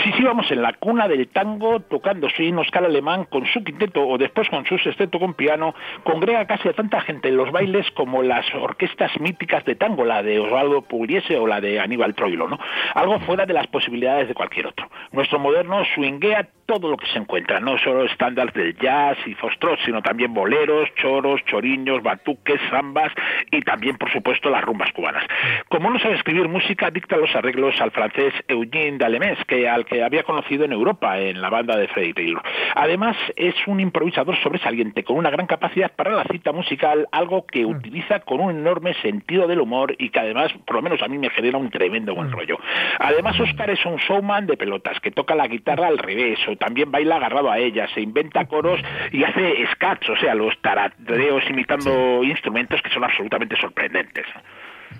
[0.00, 4.06] Sí, sí, vamos en la cuna del tango, tocando swing, Oscar Alemán con su quinteto
[4.06, 7.90] o después con su sexteto con piano, congrega casi a tanta gente en los bailes
[7.90, 12.48] como las orquestas míticas de tango, la de Osvaldo Pugliese o la de Aníbal Troilo,
[12.48, 12.58] ¿no?
[12.94, 14.88] Algo fuera de las posibilidades de cualquier otro.
[15.12, 19.78] Nuestro moderno swinguea todo lo que se encuentra, no solo estándares del jazz y foxtrot,
[19.84, 23.12] sino también boleros, choros, choriños, batuques, zambas
[23.50, 25.24] y también, por supuesto, las rumbas cubanas.
[25.68, 29.86] Como no sabe escribir música, dicta los arreglos al francés Eugène Dalemés, que al al
[29.86, 32.42] que había conocido en Europa, en la banda de Freddie Taylor.
[32.74, 37.66] Además, es un improvisador sobresaliente, con una gran capacidad para la cita musical, algo que
[37.66, 41.18] utiliza con un enorme sentido del humor y que además, por lo menos a mí
[41.18, 42.58] me genera un tremendo buen rollo.
[42.98, 46.90] Además, Oscar es un showman de pelotas, que toca la guitarra al revés, o también
[46.90, 48.80] baila agarrado a ella, se inventa coros
[49.10, 54.26] y hace scats, o sea, los tarareos imitando instrumentos que son absolutamente sorprendentes.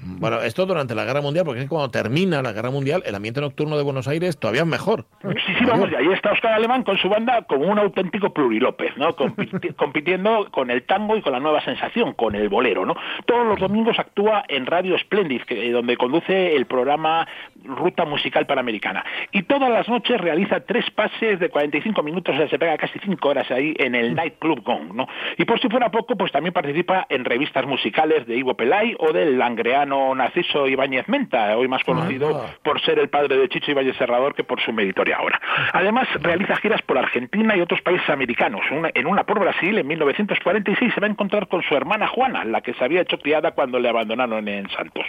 [0.05, 3.41] Bueno, esto durante la Guerra Mundial, porque es cuando termina la Guerra Mundial, el ambiente
[3.41, 5.05] nocturno de Buenos Aires todavía es mejor.
[5.23, 8.97] Sí, sí, vamos, y ahí está Oscar Alemán con su banda como un auténtico plurilópez,
[8.97, 9.15] ¿no?
[9.17, 12.95] Compiti- compitiendo con el tango y con la nueva sensación, con el bolero, ¿no?
[13.27, 17.27] Todos los domingos actúa en Radio Splendid, que, donde conduce el programa
[17.65, 19.05] Ruta Musical Panamericana.
[19.33, 22.99] Y todas las noches realiza tres pases de 45 minutos, o sea, se pega casi
[23.01, 25.07] cinco horas ahí en el Night Club Gong, ¿no?
[25.39, 29.13] Y por si fuera poco, pues también participa en revistas musicales de Ivo Pelay o
[29.13, 29.41] del
[29.85, 32.29] langreano Narciso Ibáñez Menta, hoy más conocido
[32.63, 35.41] por ser el padre de Chicho Ibáñez Serrador que por su meritoria ahora.
[35.73, 38.63] Además, realiza giras por Argentina y otros países americanos.
[38.71, 42.45] Una- en una por Brasil, en 1946, se va a encontrar con su hermana Juana,
[42.45, 45.05] la que se había hecho criada cuando le abandonaron en Santos.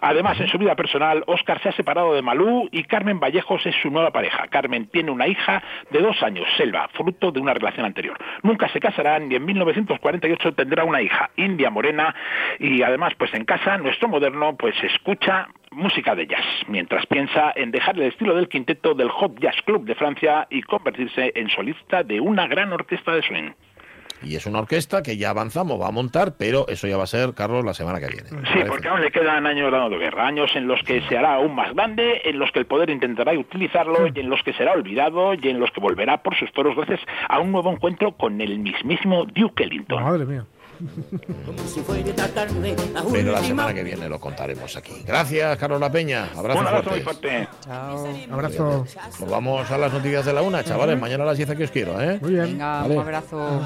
[0.00, 3.74] Además, en su vida personal, Oscar se ha separado de Malú y Carmen Vallejos es
[3.82, 4.46] su nueva pareja.
[4.48, 8.16] Carmen tiene una hija de dos años, Selva, fruto de una relación anterior.
[8.42, 12.14] Nunca se casarán y en 1948 tendrá una hija, India Morena,
[12.58, 17.70] y además, pues en casa, nuestro moderno, pues escucha música de jazz, mientras piensa en
[17.70, 22.02] dejar el estilo del quinteto del Hot Jazz Club de Francia y convertirse en solista
[22.02, 23.50] de una gran orquesta de swing.
[24.22, 27.06] Y es una orquesta que ya avanzamos, va a montar, pero eso ya va a
[27.06, 28.28] ser, Carlos, la semana que viene.
[28.52, 31.54] Sí, porque aún le quedan años dando guerra, años en los que se hará aún
[31.54, 35.32] más grande, en los que el poder intentará utilizarlo y en los que será olvidado
[35.34, 38.58] y en los que volverá por sus foros gracias a un nuevo encuentro con el
[38.58, 40.02] mismísimo Duke Ellington.
[40.02, 40.44] Madre mía.
[43.12, 45.02] Pero la semana que viene lo contaremos aquí.
[45.06, 46.28] Gracias, Carlos La Peña.
[46.36, 47.48] Abrazo, Un abrazo muy fuerte.
[48.30, 48.86] Abrazo.
[49.20, 50.98] Nos vamos a las noticias de la una, chavales.
[50.98, 52.18] Mañana a las 10 aquí os quiero, ¿eh?
[52.20, 52.44] Muy bien.
[52.44, 52.94] Venga, Vale.
[52.94, 53.60] un abrazo.